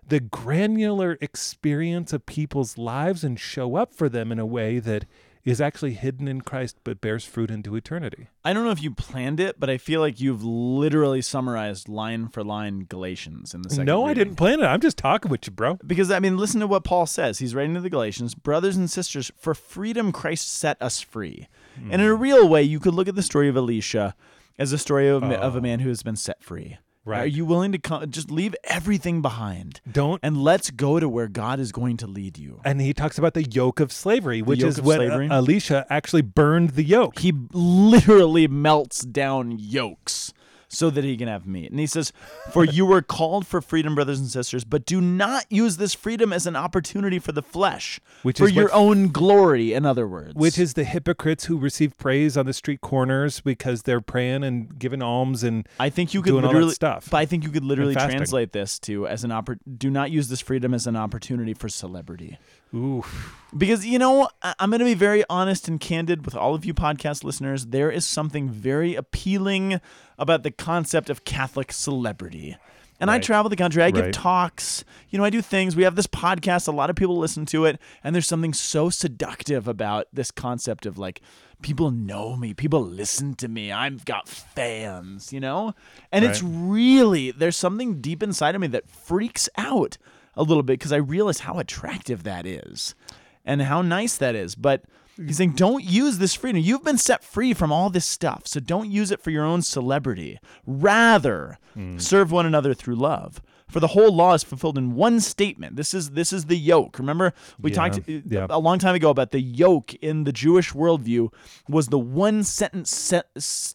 [0.06, 5.04] the granular experience of people's lives and show up for them in a way that
[5.44, 8.28] is actually hidden in Christ but bears fruit into eternity.
[8.44, 12.28] I don't know if you planned it, but I feel like you've literally summarized line
[12.28, 13.86] for line Galatians in the second.
[13.86, 14.64] no, I didn't plan it.
[14.66, 15.78] I'm just talking with you, bro.
[15.86, 17.38] Because I mean, listen to what Paul says.
[17.38, 21.48] He's writing to the Galatians, brothers and sisters, for freedom Christ set us free.
[21.76, 22.20] And in a Hmm.
[22.22, 24.14] real way, you could look at the story of Elisha
[24.58, 26.76] as a story of, of a man who has been set free.
[26.78, 26.82] Oh.
[27.04, 27.20] Right.
[27.20, 31.26] Are you willing to come, just leave everything behind Don't and let's go to where
[31.26, 32.60] God is going to lead you?
[32.66, 35.26] and he talks about the yoke of slavery, which is what slavery?
[35.30, 37.20] uh, Elisha actually burned the yoke.
[37.20, 40.34] He literally melts down yokes
[40.68, 41.70] so that he can have meat.
[41.70, 42.12] And he says,
[42.52, 46.32] For you were called for freedom, brothers and sisters, but do not use this freedom
[46.32, 50.34] as an opportunity for the flesh, Which for your what- own glory, in other words.
[50.34, 54.78] Which is the hypocrites who receive praise on the street corners because they're praying and
[54.78, 57.08] giving alms and I think you could doing all that literally stuff.
[57.10, 60.28] But I think you could literally translate this to as an oppor- do not use
[60.28, 62.38] this freedom as an opportunity for celebrity.
[62.74, 63.04] Ooh,
[63.56, 66.74] Because you know, I'm going to be very honest and candid with all of you
[66.74, 67.66] podcast listeners.
[67.66, 69.80] There is something very appealing
[70.18, 72.56] about the concept of Catholic celebrity.
[73.00, 73.82] And I travel the country.
[73.82, 74.84] I give talks.
[75.08, 75.76] You know, I do things.
[75.76, 76.66] We have this podcast.
[76.66, 80.84] A lot of people listen to it, and there's something so seductive about this concept
[80.84, 81.20] of like
[81.62, 83.70] people know me, people listen to me.
[83.72, 85.74] I've got fans, you know?
[86.12, 89.96] And it's really there's something deep inside of me that freaks out
[90.38, 92.94] a little bit because I realize how attractive that is
[93.44, 94.54] and how nice that is.
[94.54, 94.84] But
[95.16, 96.62] he's saying, don't use this freedom.
[96.62, 99.62] You've been set free from all this stuff, so don't use it for your own
[99.62, 100.38] celebrity.
[100.66, 102.00] Rather, mm.
[102.00, 103.42] serve one another through love.
[103.68, 105.76] For the whole law is fulfilled in one statement.
[105.76, 106.98] This is this is the yoke.
[106.98, 108.46] Remember, we Yeah, talked uh, yeah.
[108.48, 111.32] a long time ago about the yoke in the Jewish worldview
[111.68, 113.12] was the one sentence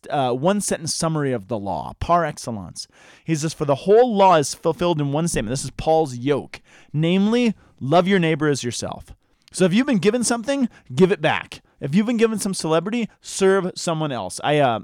[0.09, 2.87] uh, one sentence summary of the law par excellence.
[3.23, 6.61] He says, "For the whole law is fulfilled in one statement." This is Paul's yoke,
[6.91, 9.13] namely, love your neighbor as yourself.
[9.51, 11.61] So if you've been given something, give it back.
[11.79, 14.39] If you've been given some celebrity, serve someone else.
[14.43, 14.79] I uh,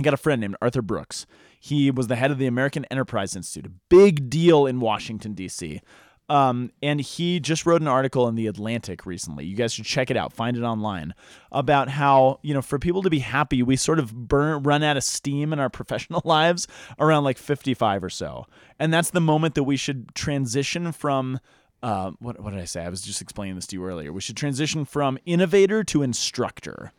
[0.00, 1.26] I got a friend named Arthur Brooks.
[1.60, 5.82] He was the head of the American Enterprise Institute, a big deal in Washington, D.C.
[6.30, 9.44] Um, and he just wrote an article in The Atlantic recently.
[9.44, 11.12] You guys should check it out, find it online,
[11.52, 14.96] about how, you know, for people to be happy, we sort of burn, run out
[14.96, 16.66] of steam in our professional lives
[16.98, 18.46] around like 55 or so.
[18.78, 21.40] And that's the moment that we should transition from
[21.82, 22.84] uh, what, what did I say?
[22.84, 24.14] I was just explaining this to you earlier.
[24.14, 26.92] We should transition from innovator to instructor.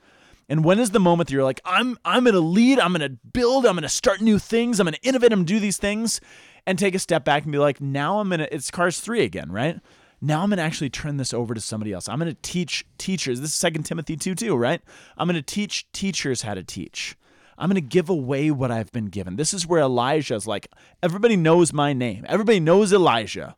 [0.51, 3.65] And when is the moment that you're like, I'm I'm gonna lead, I'm gonna build,
[3.65, 6.19] I'm gonna start new things, I'm gonna innovate, I'm gonna do these things,
[6.67, 9.49] and take a step back and be like, now I'm gonna it's Cars 3 again,
[9.49, 9.79] right?
[10.19, 12.09] Now I'm gonna actually turn this over to somebody else.
[12.09, 13.39] I'm gonna teach teachers.
[13.39, 14.81] This is Second Timothy 2 2, right?
[15.17, 17.15] I'm gonna teach teachers how to teach.
[17.57, 19.35] I'm going to give away what I've been given.
[19.35, 20.67] This is where Elijah's like,
[21.03, 22.25] everybody knows my name.
[22.27, 23.55] Everybody knows Elijah.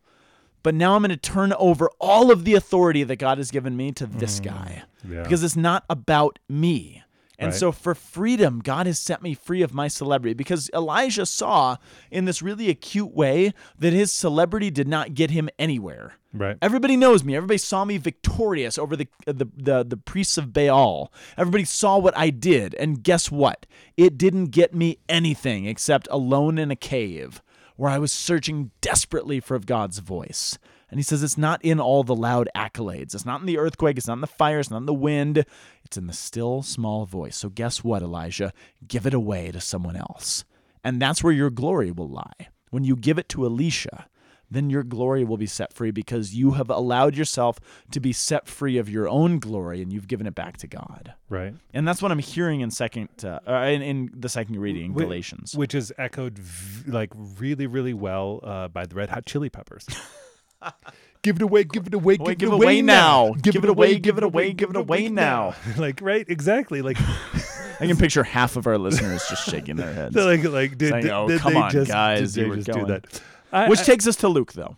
[0.64, 3.76] But now I'm going to turn over all of the authority that God has given
[3.78, 5.24] me to this mm, guy yeah.
[5.24, 7.04] because it's not about me
[7.40, 7.60] And Right.
[7.60, 11.78] so for freedom, God has set me free of my celebrity because Elijah saw
[12.12, 16.14] in this really acute way that his celebrity did not get him anywhere.
[16.32, 16.58] Right.
[16.62, 17.36] Everybody knows me.
[17.36, 21.12] Everybody saw me victorious over the, the the the priests of Baal.
[21.38, 23.68] Everybody saw what I did, and guess what?
[23.98, 27.42] It didn't get me anything except alone in a cave
[27.76, 30.58] where I was searching desperately for God's voice.
[30.90, 33.16] And he says it's not in all the loud accolades.
[33.16, 33.98] It's not in the earthquake.
[33.98, 34.60] It's not in the fire.
[34.60, 35.46] It's not in the wind.
[35.84, 37.36] It's in the still small voice.
[37.36, 38.54] So guess what, Elijah?
[38.88, 40.46] Give it away to someone else.
[40.84, 42.50] And that's where your glory will lie.
[42.70, 44.08] When you give it to Elisha,
[44.54, 47.60] then your glory will be set free because you have allowed yourself
[47.92, 51.14] to be set free of your own glory and you've given it back to God.
[51.30, 51.54] Right.
[51.74, 54.94] And that's what I'm hearing in second, uh, uh, in, in the second reading, in
[54.94, 55.56] Galatians.
[55.56, 59.88] Which is echoed v- like really, really well uh, by the Red Hot Chili Peppers.
[61.24, 63.34] give it away, give it away, give, it away, now.
[63.42, 65.56] Give it away, give it away, give it away now.
[65.78, 66.82] like right, exactly.
[66.82, 66.98] Like
[67.80, 70.14] I can picture half of our listeners just shaking their heads.
[70.14, 72.62] they're like like did, Saying, "Oh, did come they on, just, guys, did you they
[72.62, 73.22] just do that?
[73.54, 74.76] I, Which I- takes us to Luke, though.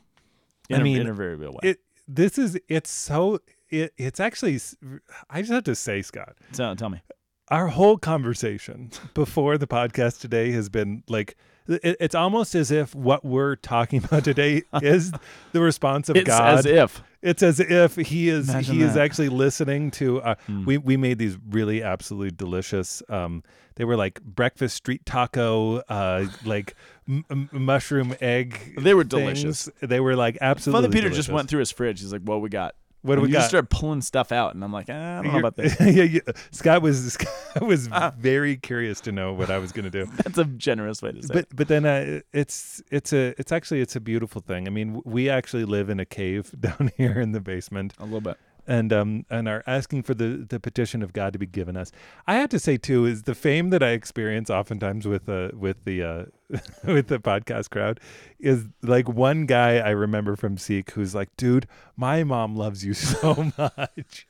[0.70, 1.60] In I a- mean, in a very real way.
[1.72, 4.60] it this is it's so it, it's actually
[5.30, 7.02] I just have to say Scott so tell me.
[7.50, 11.36] our whole conversation before the podcast today has been like
[11.68, 15.12] it, it's almost as if what we're talking about today is
[15.52, 16.60] the response of It's God.
[16.60, 17.02] as if.
[17.24, 20.22] It's as if he is Imagine he is actually listening to.
[20.22, 20.64] Uh, Hmm.
[20.66, 23.02] We we made these really absolutely delicious.
[23.10, 23.42] Um,
[23.78, 26.76] they were like breakfast street taco, uh, like
[27.08, 28.76] m- m- mushroom egg.
[28.80, 29.10] They were things.
[29.43, 29.70] delicious.
[29.82, 30.84] They were like absolutely.
[30.88, 31.34] Father Peter just delicious.
[31.34, 32.01] went through his fridge.
[32.01, 33.39] He's like, "What we got?" What do And we you got?
[33.41, 35.76] just started pulling stuff out, and I'm like, eh, I don't know You're- about this.
[35.80, 36.20] yeah, yeah.
[36.49, 37.14] Scott was
[37.53, 38.12] Scott was Ah.
[38.18, 40.10] very curious to know what I was going to do.
[40.24, 41.47] That's a generous way to say but it.
[41.56, 44.66] but then uh, it's it's a it's actually it's a beautiful thing.
[44.66, 48.06] I mean, w- we actually live in a cave down here in the basement, A
[48.06, 48.38] little bit.
[48.68, 51.91] And um and are asking for the the petition of God to be given us.
[52.28, 55.84] I have to say too is the fame that I experience oftentimes with uh with
[55.86, 56.26] the uh
[56.84, 57.99] with the podcast crowd
[58.39, 62.93] is like one guy I remember from Seek who's like, dude, my mom loves you
[62.93, 64.28] so much.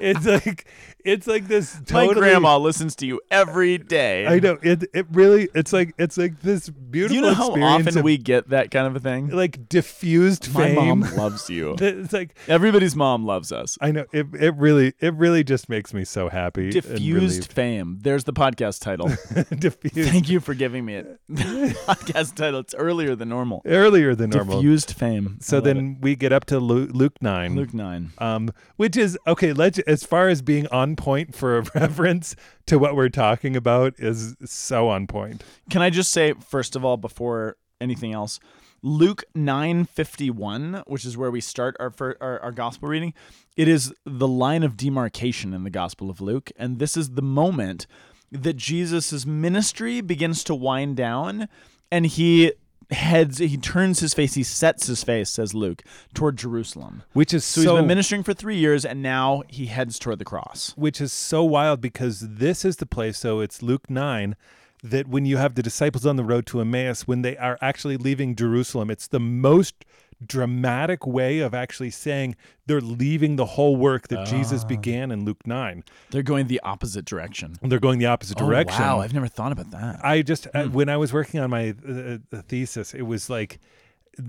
[0.00, 0.66] It's like
[1.04, 4.26] it's like this My grandma listens to you every day.
[4.26, 4.84] I know it.
[4.94, 5.48] It really.
[5.54, 8.86] It's like it's like this beautiful you know how often of, we get that kind
[8.86, 9.28] of a thing?
[9.28, 11.00] like diffused My fame.
[11.00, 11.76] mom loves you.
[11.84, 13.76] It's like Everybody's mom loves us.
[13.80, 14.26] I know it.
[14.38, 14.94] It really.
[15.00, 16.70] It really just makes me so happy.
[16.70, 17.98] Diffused fame.
[18.02, 19.08] There's the podcast title.
[19.58, 20.10] diffused.
[20.10, 21.20] Thank you for giving me it.
[21.30, 22.60] podcast title.
[22.60, 23.62] It's earlier than normal.
[23.66, 24.60] Earlier than normal.
[24.60, 25.38] Diffused fame.
[25.40, 27.54] so then we get up to Luke, Luke nine.
[27.54, 28.12] Luke nine.
[28.18, 29.52] um, which is okay.
[29.52, 33.94] Let's as far as being on point for a reference to what we're talking about
[33.98, 35.42] is so on point.
[35.70, 38.38] Can I just say first of all before anything else,
[38.80, 43.12] Luke 9:51, which is where we start our, fir- our our gospel reading,
[43.56, 47.22] it is the line of demarcation in the gospel of Luke and this is the
[47.22, 47.88] moment
[48.30, 51.48] that Jesus' ministry begins to wind down
[51.90, 52.52] and he
[52.90, 55.82] heads he turns his face he sets his face says Luke
[56.12, 57.02] toward Jerusalem.
[57.12, 60.18] Which is So, so, he's been ministering for 3 years and now he heads toward
[60.18, 60.72] the cross.
[60.76, 63.18] which is so wild because this is the place.
[63.18, 64.36] So it's Luke 9
[64.82, 67.96] that when you have the disciples on the road to Emmaus, when they are actually
[67.96, 69.84] leaving Jerusalem, it's the most
[70.26, 72.36] dramatic way of actually saying
[72.66, 74.66] they're leaving the whole work that Jesus Ah.
[74.68, 75.84] began in Luke 9.
[76.10, 77.56] They're going the opposite direction.
[77.62, 78.82] They're going the opposite direction.
[78.82, 80.04] Oh, wow, I've never thought about that.
[80.04, 83.58] I just, uh, when I was working on my uh, uh, thesis, it was like,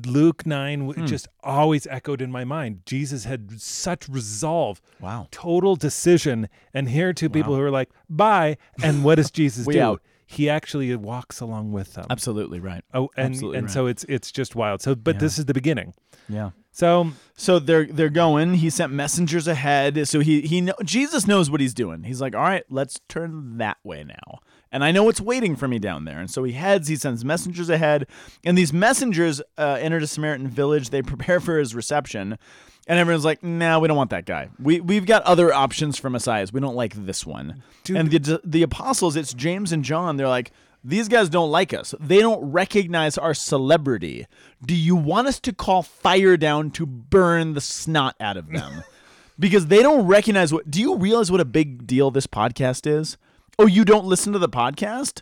[0.08, 1.06] Luke 9 w- Hmm.
[1.06, 2.82] just always echoed in my mind.
[2.88, 5.28] Jesus had such resolve, wow.
[5.30, 6.50] total decision.
[6.74, 8.58] And here are two people who are like, bye.
[8.82, 9.80] And what does Jesus do?
[9.80, 10.02] out.
[10.26, 12.06] He actually walks along with them.
[12.10, 12.84] Absolutely right.
[12.94, 13.74] Oh, and absolutely and right.
[13.74, 14.82] so it's it's just wild.
[14.82, 15.20] So, but Yeah.
[15.22, 15.94] this is the beginning.
[16.28, 16.52] Yeah.
[16.76, 18.56] So So they're they're going.
[18.56, 20.10] He sent messengers ahead.
[20.10, 22.04] So he he know, Jesus knows what he's doing.
[22.04, 24.40] He's like, all right, let's turn that way now.
[24.74, 26.20] And I know what's waiting for me down there.
[26.20, 26.90] And so he heads.
[26.90, 28.08] He sends messengers ahead.
[28.44, 30.90] And these messengers uh, enter a Samaritan village.
[30.90, 32.38] They prepare for his reception.
[32.88, 34.50] And everyone's like, "Nah, we don't want that guy.
[34.60, 36.52] We we've got other options for messiahs.
[36.52, 37.96] We don't like this one." Dude.
[37.96, 40.18] And the the apostles, it's James and John.
[40.18, 40.52] They're like,
[40.86, 41.96] "These guys don't like us.
[42.00, 44.28] They don't recognize our celebrity.
[44.66, 48.84] Do you want us to call fire down to burn the snot out of them?"
[49.40, 50.70] because they don't recognize what.
[50.70, 53.18] Do you realize what a big deal this podcast is?
[53.58, 55.22] Oh, you don't listen to the podcast?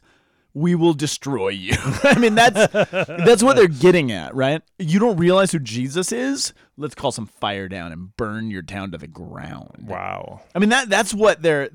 [0.56, 1.74] We will destroy you.
[2.04, 4.62] I mean, that's that's what they're getting at, right?
[4.78, 6.54] You don't realize who Jesus is?
[6.78, 9.86] Let's call some fire down and burn your town to the ground.
[9.88, 10.42] wow.
[10.54, 11.70] I mean that that's what they're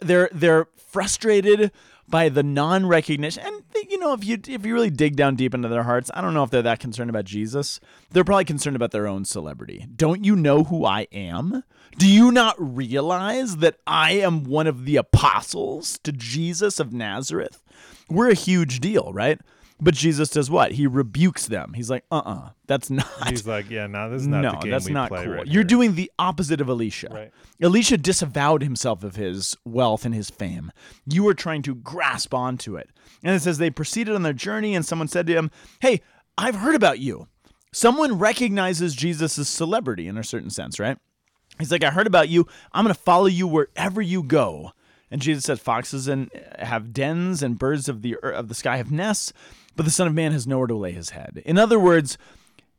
[0.00, 1.72] they're they're frustrated
[2.08, 3.42] by the non-recognition.
[3.44, 6.20] And you know, if you if you really dig down deep into their hearts, I
[6.20, 7.80] don't know if they're that concerned about Jesus.
[8.10, 9.86] They're probably concerned about their own celebrity.
[9.94, 11.62] Don't you know who I am?
[11.96, 17.62] Do you not realize that I am one of the apostles to Jesus of Nazareth?
[18.08, 19.40] We're a huge deal, right?
[19.80, 20.72] But Jesus does what?
[20.72, 21.72] He rebukes them.
[21.74, 24.70] He's like, "Uh-uh, that's not He's like, yeah, no, this is not no, the game
[24.72, 25.18] that's not cool.
[25.18, 27.08] right You're here." doing the opposite of Elisha.
[27.10, 27.30] Right.
[27.60, 30.72] Elisha disavowed himself of his wealth and his fame.
[31.06, 32.90] You are trying to grasp onto it.
[33.22, 35.50] And it says they proceeded on their journey, and someone said to him,
[35.80, 36.00] Hey,
[36.36, 37.28] I've heard about you.
[37.72, 40.98] Someone recognizes Jesus' celebrity in a certain sense, right?
[41.58, 42.46] He's like, I heard about you.
[42.72, 44.72] I'm going to follow you wherever you go.
[45.10, 48.76] And Jesus said, Foxes and uh, have dens, and birds of the of the sky
[48.76, 49.32] have nests,
[49.78, 51.40] but the Son of Man has nowhere to lay his head.
[51.46, 52.18] In other words,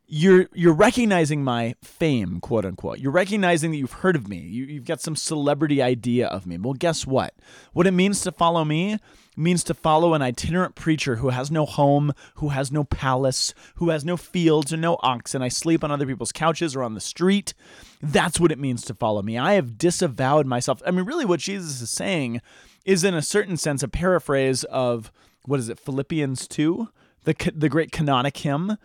[0.05, 2.99] you're you're recognizing my fame, quote unquote.
[2.99, 4.39] You're recognizing that you've heard of me.
[4.39, 6.57] You, you've got some celebrity idea of me.
[6.57, 7.33] Well, guess what?
[7.71, 8.97] What it means to follow me
[9.37, 13.91] means to follow an itinerant preacher who has no home, who has no palace, who
[13.91, 15.41] has no fields or no oxen.
[15.41, 17.53] I sleep on other people's couches or on the street.
[18.01, 19.37] That's what it means to follow me.
[19.37, 20.81] I have disavowed myself.
[20.85, 22.41] I mean, really, what Jesus is saying
[22.83, 25.13] is, in a certain sense, a paraphrase of
[25.45, 26.89] what is it, Philippians 2,
[27.23, 28.77] the, the great kenotic hymn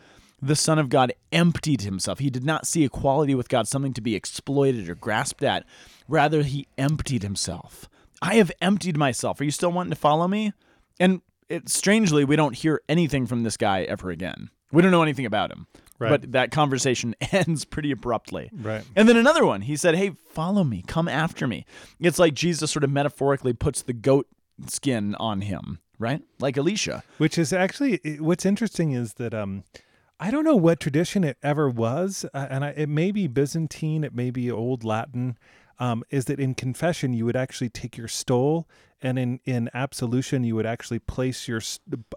[0.45, 2.19] the Son of God emptied himself.
[2.19, 5.65] He did not see equality with God something to be exploited or grasped at.
[6.07, 7.89] Rather, he emptied himself.
[8.21, 9.41] I have emptied myself.
[9.41, 10.53] Are you still wanting to follow me?
[11.01, 14.51] And it, strangely, we don't hear anything from this guy ever again.
[14.71, 15.67] We don't know anything about him.
[15.99, 16.11] Right.
[16.11, 18.51] But that conversation ends pretty abruptly.
[18.53, 18.85] Right.
[18.97, 21.65] And then another one, he said, Hey, follow me, come after me.
[22.01, 24.27] It's like Jesus sort of metaphorically puts the goat
[24.67, 26.22] skin on him, right?
[26.38, 27.03] Like Elisha.
[27.18, 29.64] Which is actually what's interesting is that um,
[30.20, 34.05] I don't know what tradition it ever was, uh, and I, it may be Byzantine,
[34.05, 35.36] it may be Old Latin.
[35.80, 38.68] Um, is that in confession you would actually take your stole,
[39.03, 41.61] and in in absolution you would actually place your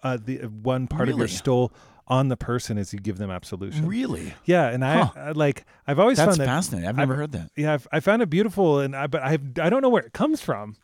[0.03, 1.71] uh, the one part of your stole
[2.07, 3.87] on the person as you give them absolution.
[3.87, 4.33] Really?
[4.45, 5.11] Yeah, and I, Huh.
[5.15, 6.87] I like I've always That's found that fascinating.
[6.87, 7.49] I've never I've- heard that.
[7.57, 10.13] yeah I've, I found it beautiful, and I but I I don't know where it
[10.13, 10.75] comes from.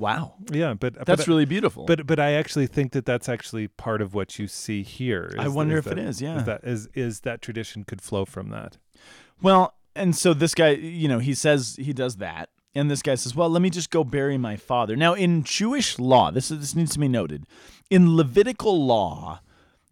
[0.00, 0.34] Wow.
[0.50, 1.84] Yeah, but but That's really beautiful.
[1.84, 5.34] But but I actually think that that's actually part of what you see here.
[5.38, 6.38] I wonder if that, it is, yeah.
[6.38, 8.78] is that is is that tradition could flow from that.
[9.42, 12.48] well, and so this guy, you know, he says he does that.
[12.74, 15.98] And this guy says, "Well, let me just go bury my father." Now, in Jewish
[15.98, 17.44] law, this is, this needs to be noted.
[17.90, 19.40] In Levitical law,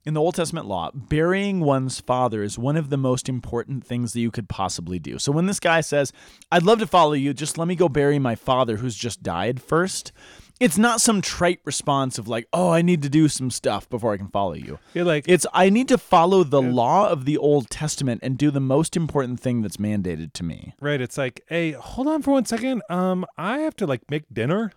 [0.05, 4.13] in the Old Testament law, burying one's father is one of the most important things
[4.13, 5.19] that you could possibly do.
[5.19, 6.13] So when this guy says,
[6.51, 9.61] "I'd love to follow you, just let me go bury my father who's just died
[9.61, 10.13] first,
[10.61, 14.13] it's not some trite response of like, "Oh, I need to do some stuff before
[14.13, 17.37] I can follow you." You're like It's I need to follow the law of the
[17.37, 20.75] Old Testament and do the most important thing that's mandated to me.
[20.81, 21.01] right.
[21.01, 22.83] It's like, hey, hold on for one second.
[22.91, 24.73] Um, I have to like make dinner.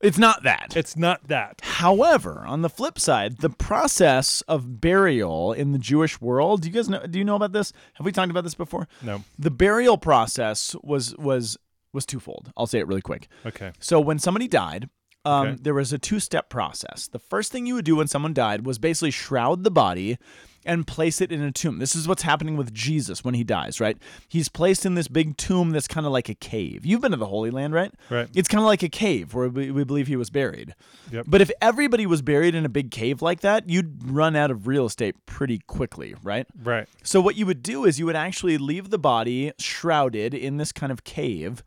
[0.00, 0.76] It's not that.
[0.76, 1.60] It's not that.
[1.62, 6.74] However, on the flip side, the process of burial in the Jewish world, do you
[6.74, 7.72] guys know do you know about this?
[7.94, 8.88] Have we talked about this before?
[9.02, 9.24] No.
[9.38, 11.56] The burial process was was
[11.92, 12.52] was twofold.
[12.56, 13.28] I'll say it really quick.
[13.46, 13.72] Okay.
[13.80, 14.88] So when somebody died,
[15.24, 15.58] um, Okay.
[15.62, 17.08] there was a two-step process.
[17.08, 20.18] The first thing you would do when someone died was basically shroud the body
[20.66, 21.78] and place it in a tomb.
[21.78, 23.96] This is what's happening with Jesus when he dies, right?
[24.28, 26.84] He's placed in this big tomb that's kind of like a cave.
[26.84, 27.92] You've been to the Holy Land, right?
[28.10, 28.28] Right.
[28.34, 30.74] It's kind of like a cave where we, we believe he was buried.
[31.10, 31.26] Yep.
[31.28, 34.66] But if everybody was buried in a big cave like that, you'd run out of
[34.66, 36.46] real estate pretty quickly, right?
[36.62, 36.88] Right.
[37.02, 40.72] So what you would do is you would actually leave the body shrouded in this
[40.72, 41.62] kind of cave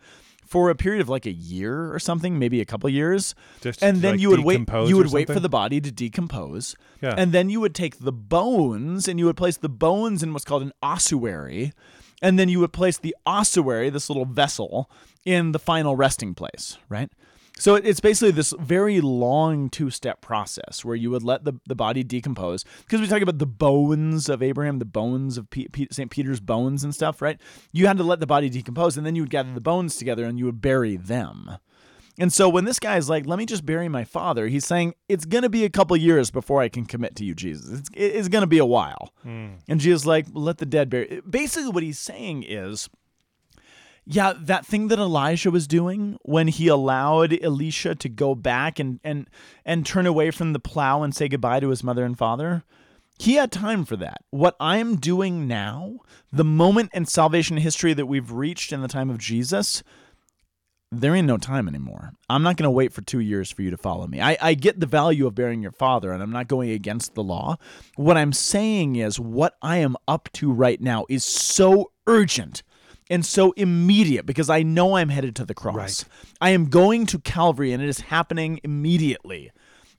[0.50, 3.36] for a period of like a year or something, maybe a couple years.
[3.62, 5.92] Just and to, then like, you would wait you would wait for the body to
[5.92, 6.76] decompose.
[7.02, 7.14] Yeah.
[7.16, 10.46] And then you would take the bones and you would place the bones in what's
[10.46, 11.72] called an ossuary.
[12.22, 14.90] And then you would place the ossuary, this little vessel,
[15.24, 17.10] in the final resting place, right?
[17.60, 21.76] So it's basically this very long two step process where you would let the, the
[21.76, 22.64] body decompose.
[22.86, 26.10] Because we talk about the bones of Abraham, the bones of P- P- St.
[26.10, 27.40] Peter's bones and stuff, right?
[27.74, 30.26] You had to let the body decompose and then you would gather the bones together
[30.26, 31.58] and you would bury them.
[32.20, 35.24] And so when this guy's like, let me just bury my father, he's saying, it's
[35.24, 37.80] going to be a couple years before I can commit to you, Jesus.
[37.80, 39.14] It's, it's going to be a while.
[39.24, 39.54] Hmm.
[39.70, 41.22] And Jesus is like, let the dead bury.
[41.28, 42.90] Basically, what he's saying is,
[44.12, 49.00] yeah, that thing that Elijah was doing when he allowed Elisha to go back and,
[49.04, 49.30] and,
[49.64, 52.64] and turn away from the plow and say goodbye to his mother and father,
[53.20, 54.24] he had time for that.
[54.32, 56.00] What I'm doing now,
[56.32, 59.84] the moment in salvation history that we've reached in the time of Jesus,
[60.92, 62.14] there ain't no time anymore.
[62.32, 64.22] I'm not going to wait for two years for you to follow me.
[64.22, 67.22] I, I get the value of bearing your father, and I'm not going against the
[67.22, 67.58] law.
[67.96, 72.64] What I'm saying is, what I am up to right now is so urgent
[73.10, 75.76] and so immediate because I know I'm headed to the cross.
[75.76, 76.06] Right.
[76.42, 79.52] I am going to Calvary and it is happening immediately.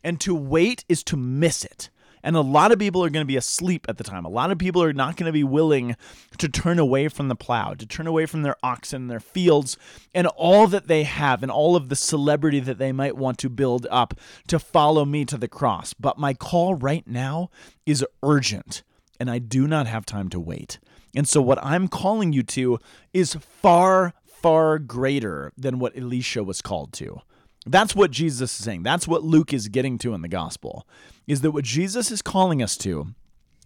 [0.03, 1.91] And to wait is to miss it.
[2.23, 4.25] And a lot of people are going to be asleep at the time.
[4.25, 5.97] A lot of people are not going to be willing
[6.39, 9.79] to turn away from the plow, to turn away from their oxen, their fields,
[10.15, 13.49] and all that they have, and all of the celebrity that they might want to
[13.49, 14.15] build up
[14.49, 15.95] to follow me to the cross.
[15.95, 17.51] But my call right now
[17.87, 18.83] is urgent,
[19.19, 20.79] and I do not have time to wait.
[21.15, 22.79] And so, what I'm calling you to
[23.13, 27.21] is far, far greater than what Elisha was called to.
[27.67, 28.85] That's what Jesus is saying.
[28.85, 30.87] That's what Luke is getting to in the gospel.
[31.27, 33.09] Is that what Jesus is calling us to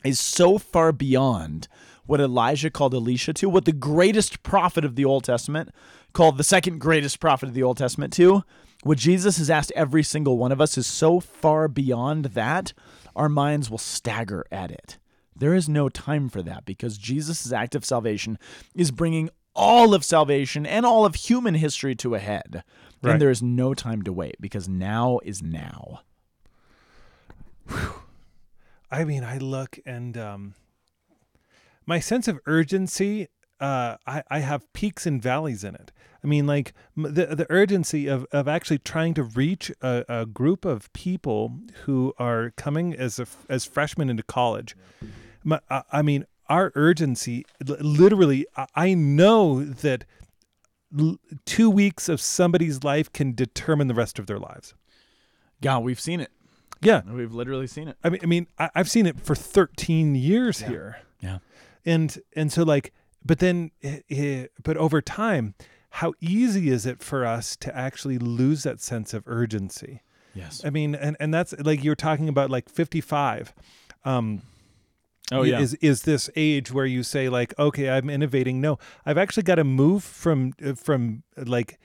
[0.05, 1.69] is so far beyond
[2.07, 5.71] what Elijah called Elisha to, what the greatest prophet of the Old Testament
[6.13, 8.43] called the second greatest prophet of the Old Testament to.
[8.83, 12.75] What Jesus has asked every single one of us is so far beyond that,
[13.17, 14.99] our minds will stagger at it.
[15.37, 18.39] There is no time for that because Jesus' act of salvation
[18.75, 22.65] is bringing all of salvation and all of human history to a head.
[23.03, 23.13] Right.
[23.13, 26.03] And there is no time to wait because now is now.
[28.91, 30.55] I mean, I look and um,
[31.87, 33.29] my sense of urgency.
[33.61, 35.93] Uh, I, I have peaks and valleys in it.
[36.23, 40.65] I mean, like the the urgency of, of actually trying to reach a, a group
[40.65, 44.75] of people who are coming as a, as freshmen into college.
[45.45, 50.05] My, I, I mean, our urgency, literally, I, know that
[50.99, 54.75] l- two weeks of somebody's life can determine the rest of their lives.
[55.63, 56.31] God, we've seen it.
[56.83, 57.97] Yeah, We've literally seen it.
[58.05, 61.39] I mean, I mean, I, I've seen it for 13 years here, Yeah.
[61.87, 62.93] and and so like,
[63.25, 65.55] but then, eh, eh, but over time,
[65.89, 70.03] how easy is it for us to actually lose that sense of urgency?
[70.35, 70.61] Yes.
[70.63, 73.55] I mean, and and that's like you're talking about like 55.
[74.05, 74.43] Um,
[75.33, 75.61] Oh yeah.
[75.61, 78.61] is is this age where you say like, okay, I'm innovating?
[78.61, 81.79] No, I've actually got to move from uh, from like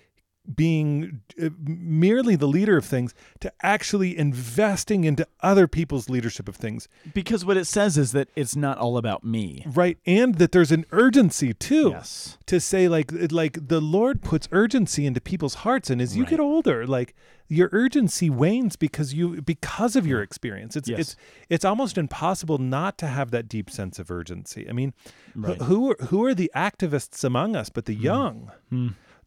[0.55, 6.55] being uh, merely the leader of things to actually investing into other people's leadership of
[6.55, 9.63] things because what it says is that it's not all about me.
[9.67, 12.37] right and that there's an urgency too Yes.
[12.47, 16.31] to say like like the lord puts urgency into people's hearts and as you Right.
[16.31, 17.15] get older like
[17.47, 20.99] your urgency wanes because you because of your experience it's Yes.
[20.99, 21.15] it's
[21.49, 24.93] it's almost impossible not to have that deep sense of urgency i mean
[25.35, 25.57] Right.
[25.57, 25.63] Hmm.
[25.65, 28.51] who are, who are the activists among us but the young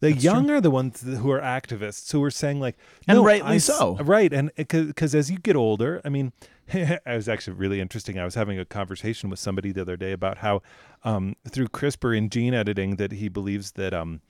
[0.03, 2.75] the That's young are the ones who are activists who are saying like
[3.07, 3.95] And rightly I so.
[3.97, 6.33] right and because as you get older i mean
[6.67, 10.11] it was actually really interesting i was having a conversation with somebody the other day
[10.11, 10.61] about how
[11.03, 14.21] um, through crispr and gene editing that he believes that um,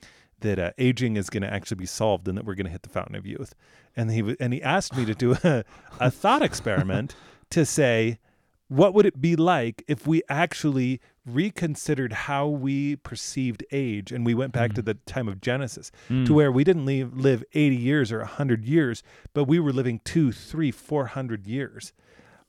[0.42, 2.84] that uh, aging is going to actually be solved and that we're going to hit
[2.84, 3.56] the fountain of youth
[3.96, 5.64] and he w- and he asked me to do a,
[6.00, 7.16] a thought experiment
[7.50, 8.20] to say
[8.68, 14.34] what would it be like if we actually reconsidered how we perceived age and we
[14.34, 14.86] went back to mm.
[14.86, 16.30] the time of genesis to mm.
[16.30, 19.04] where we didn't leave, live 80 years or 100 years
[19.34, 21.94] but we were living two three four hundred years.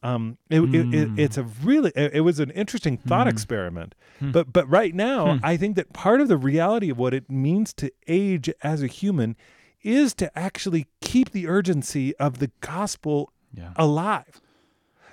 [0.02, 1.18] Um, it, it, it, mm.
[1.18, 3.94] it's a really it, it was an interesting thought experiment.
[4.18, 4.32] Hmm.
[4.32, 5.44] But but right now hmm.
[5.44, 8.86] i think that part of the reality of what it means to age as a
[8.86, 9.34] human
[9.82, 13.72] is to actually keep the urgency of the gospel Yeah.
[13.76, 14.40] alive.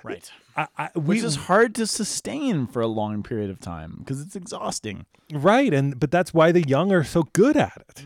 [0.02, 0.30] Right.
[0.56, 4.20] I, I, we, Which is hard to sustain for a long period of time because
[4.20, 5.06] it's exhausting.
[5.32, 8.04] Right, and but that's why the young are so good at it.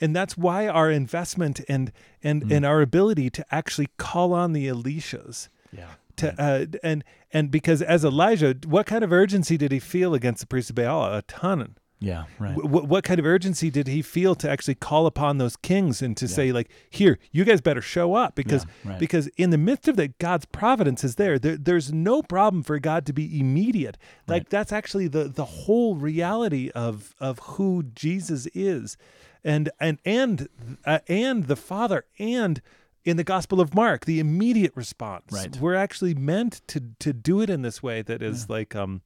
[0.00, 1.90] And that's why our investment and
[2.22, 5.86] and and our ability to actually call on the Elishas Yeah.
[6.16, 7.02] to uh, and
[7.32, 10.76] and because as Elijah, what kind of urgency did he feel against the priest of
[10.76, 11.12] Baal?
[11.12, 11.76] A ton.
[12.00, 12.24] Yeah.
[12.38, 12.54] Right.
[12.56, 16.16] What, what kind of urgency did he feel to actually call upon those kings and
[16.16, 19.00] to say like, here, you guys better show up because Yeah, right.
[19.00, 21.38] because in the midst of that, God's providence is there.
[21.40, 21.56] there.
[21.56, 23.98] There's no problem for God to be immediate.
[24.28, 24.50] Like Right.
[24.50, 28.96] that's actually the the whole reality of of who Jesus is,
[29.42, 30.48] and and and
[30.84, 32.62] uh, and the Father and.
[33.04, 35.32] In the Gospel of Mark, the immediate response.
[35.32, 35.56] Right.
[35.56, 39.00] We're actually meant to to do it in this way that is like um,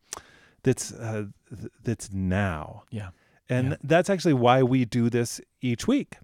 [0.63, 3.09] that's uh, th- that's now Yeah.
[3.49, 3.77] and Yeah.
[3.83, 6.19] that's actually why we do this each week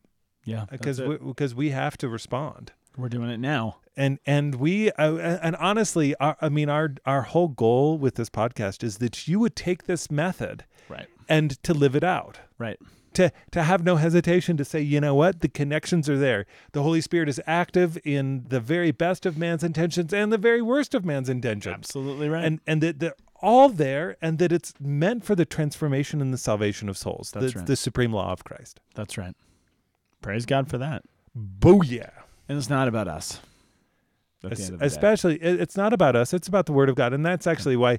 [0.44, 0.66] Yeah.
[0.70, 3.76] because we, because we have to respond we're doing it now.
[3.96, 8.30] and and we uh, and honestly our, i mean our our whole goal with this
[8.30, 11.06] podcast is that you would take this method Right.
[11.28, 12.78] and to live it out Right.
[13.14, 16.82] to to have no hesitation to say you know what the connections are there the
[16.82, 20.94] holy spirit is active in the very best of man's intentions and the very worst
[20.94, 22.44] of man's intentions Absolutely right.
[22.44, 26.38] and and that they're all there and that it's meant for the transformation and the
[26.38, 27.66] salvation of souls That's the, right.
[27.66, 29.34] the supreme law of christ that's right.
[30.20, 31.04] Praise God for that.
[31.36, 32.10] booyah
[32.48, 33.40] And it's not about us.
[34.44, 34.86] Es- the day.
[34.86, 37.98] especially it's not about us it's about the word of god and that's actually why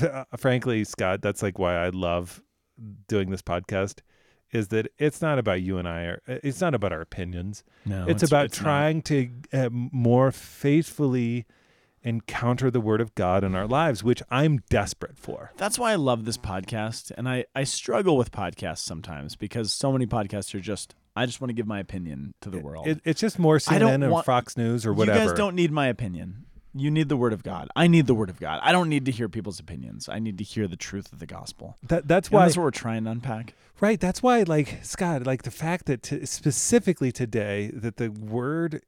[0.00, 2.40] uh, frankly scott that's like why i love
[3.06, 4.00] doing this podcast
[4.54, 7.64] is that it's not about you and I or it's not about our opinions.
[7.84, 11.44] No, it's, about trying to uh, more faithfully
[12.04, 15.52] encounter the word of God in our lives, which I'm desperate for.
[15.56, 19.90] That's why I love this podcast, and I I struggle with podcasts sometimes because so
[19.90, 22.86] many podcasts are just I just want to give my opinion to the world.
[22.86, 25.18] It, it's just more CNN want- Fox News or whatever.
[25.20, 26.46] You guys don't need my opinion.
[26.76, 27.68] You need the word of God.
[27.76, 28.58] I need the word of God.
[28.60, 30.08] I don't need to hear people's opinions.
[30.08, 31.76] I need to hear the truth of the gospel.
[31.84, 33.54] that, that's And why that's what we're trying to unpack.
[33.80, 34.00] Right.
[34.00, 38.82] That's why, like Scott, like the fact that t- specifically today that the word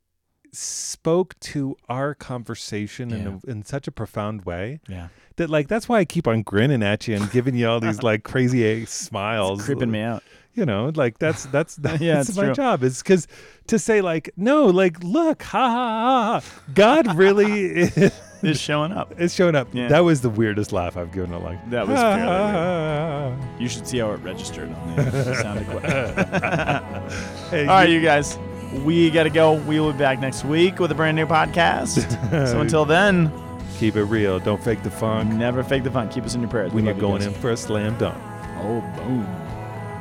[0.56, 5.88] spoke to our conversation in, a, in such a profound way Yeah, that, like, that's
[5.88, 9.64] why I keep on grinning at you and giving you all these like crazy smiles,
[9.64, 10.22] creeping me out.
[10.54, 12.54] You know, like that's that's that's Yeah, it's my true.
[12.54, 12.82] job.
[12.82, 13.28] Is because
[13.66, 16.62] to say like, no, like, look, ha ha ha, ha.
[16.74, 19.20] God really is, It's showing up.
[19.20, 19.68] is showing up.
[19.74, 19.88] Yeah.
[19.88, 21.42] That was the weirdest laugh I've given it.
[21.42, 22.54] Like That was "Ha, fairly weird.
[22.54, 27.12] ha, ha." You should see how it registered on the sound equipment.
[27.50, 28.38] Hey, All right, you guys,
[28.84, 29.54] we got to go.
[29.54, 32.10] We will be back next week with a brand new podcast.
[32.48, 33.32] so until then,
[33.78, 34.38] keep it real.
[34.38, 35.32] Don't fake the funk.
[35.32, 36.08] never fake the fun.
[36.08, 36.72] Keep us in your prayers.
[36.72, 38.16] When you're love you going in for a slam dunk.
[38.58, 39.24] Oh, boom.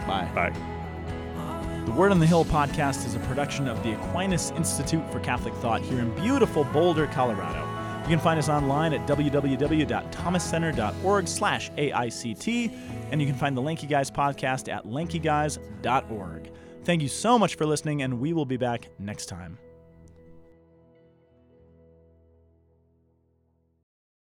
[0.07, 0.29] Bye.
[0.33, 0.53] Bye.
[1.85, 5.53] The Word on the Hill podcast is a production of the Aquinas Institute for Catholic
[5.55, 7.61] Thought here in beautiful Boulder, Colorado.
[8.01, 12.71] You can find us online at www.thomascenter.org slash AICT,
[13.11, 16.49] and you can find the Lanky Guys podcast at lankyguys.org.
[16.85, 19.57] Thank you so much for listening, and we will be back next time.